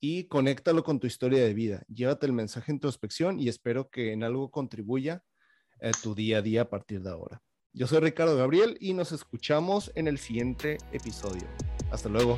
[0.00, 1.84] y conéctalo con tu historia de vida.
[1.88, 5.22] Llévate el mensaje introspección y espero que en algo contribuya
[5.82, 7.42] a tu día a día a partir de ahora.
[7.72, 11.44] Yo soy Ricardo Gabriel y nos escuchamos en el siguiente episodio.
[11.92, 12.36] Hasta luego.